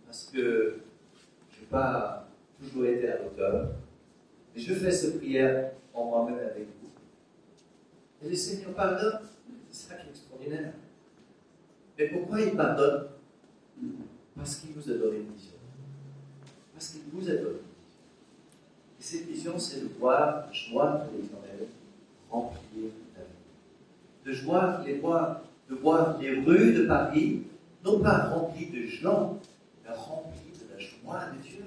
parce 0.07 0.31
que 0.33 0.81
je 1.51 1.61
n'ai 1.61 1.67
pas 1.71 2.27
toujours 2.59 2.87
été 2.87 3.11
à 3.11 3.19
l'auteur. 3.19 3.73
Et 4.57 4.61
je 4.61 4.73
fais 4.73 4.91
cette 4.91 5.19
prière 5.19 5.73
en 5.93 6.07
moi-même 6.07 6.39
avec 6.39 6.67
vous. 6.67 6.89
Et 8.27 8.31
le 8.31 8.37
Seigneur 8.37 8.71
pardonne. 8.73 9.21
C'est 9.71 9.91
ça 9.91 9.95
qui 9.97 10.07
est 10.07 10.11
extraordinaire. 10.11 10.73
Mais 11.99 12.09
pourquoi 12.09 12.41
il 12.41 12.57
pardonne? 12.57 13.09
Parce 14.35 14.57
qu'il 14.57 14.71
vous 14.73 14.91
a 14.91 14.95
donné 14.95 15.19
une 15.19 15.33
vision 15.35 15.58
parce 16.79 16.91
qu'il 16.91 17.01
vous 17.13 17.29
a 17.29 17.33
donné. 17.33 17.59
Et 19.01 19.03
cette 19.03 19.27
vision, 19.27 19.59
c'est 19.59 19.81
de 19.81 19.89
voir 19.99 20.47
la 20.47 20.53
joie 20.53 21.05
de 21.11 21.17
l'éternel 21.17 21.67
remplir 22.31 22.91
la 23.17 23.25
vie. 23.25 24.25
De 24.25 24.33
joie, 24.33 24.81
les 24.87 24.99
voir, 24.99 25.41
de 25.69 25.75
voir 25.75 26.19
les 26.21 26.39
rues 26.39 26.75
de 26.75 26.87
Paris, 26.87 27.43
non 27.85 27.99
pas 27.99 28.29
remplies 28.29 28.67
de 28.67 28.87
gens, 28.87 29.41
mais 29.83 29.93
remplies 29.93 30.53
de 30.55 30.73
la 30.73 30.79
joie 30.79 31.25
de 31.33 31.49
Dieu. 31.49 31.65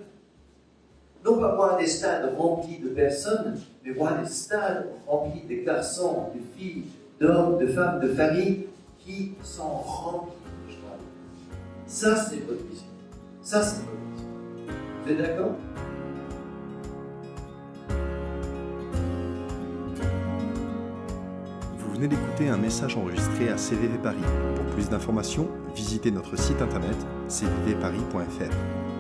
Non 1.26 1.40
pas 1.40 1.56
voir 1.56 1.78
des 1.78 1.88
stades 1.88 2.34
remplis 2.38 2.80
de 2.80 2.90
personnes, 2.90 3.60
mais 3.84 3.92
voir 3.92 4.22
des 4.22 4.30
stades 4.30 4.88
remplis 5.06 5.42
de 5.42 5.66
garçons, 5.66 6.30
de 6.34 6.40
filles, 6.58 6.86
d'hommes, 7.20 7.60
de 7.60 7.68
femmes, 7.68 8.00
de 8.00 8.14
familles, 8.14 8.68
qui 9.00 9.34
sont 9.44 9.68
remplis 9.68 10.32
de 10.68 10.72
joie. 10.72 10.98
Ça, 11.86 12.16
c'est 12.16 12.38
votre 12.46 12.64
vision. 12.64 12.86
Ça, 13.42 13.62
c'est 13.62 13.82
votre. 13.82 14.01
Vous 15.04 15.12
êtes 15.12 15.18
d'accord? 15.18 15.56
Vous 21.78 21.94
venez 21.94 22.08
d'écouter 22.08 22.50
un 22.50 22.58
message 22.58 22.96
enregistré 22.98 23.50
à 23.50 23.58
CVV 23.58 23.98
Paris. 23.98 24.18
Pour 24.56 24.66
plus 24.76 24.90
d'informations, 24.90 25.48
visitez 25.76 26.12
notre 26.12 26.38
site 26.38 26.62
internet 26.62 26.98
cvvparis.fr. 27.28 28.91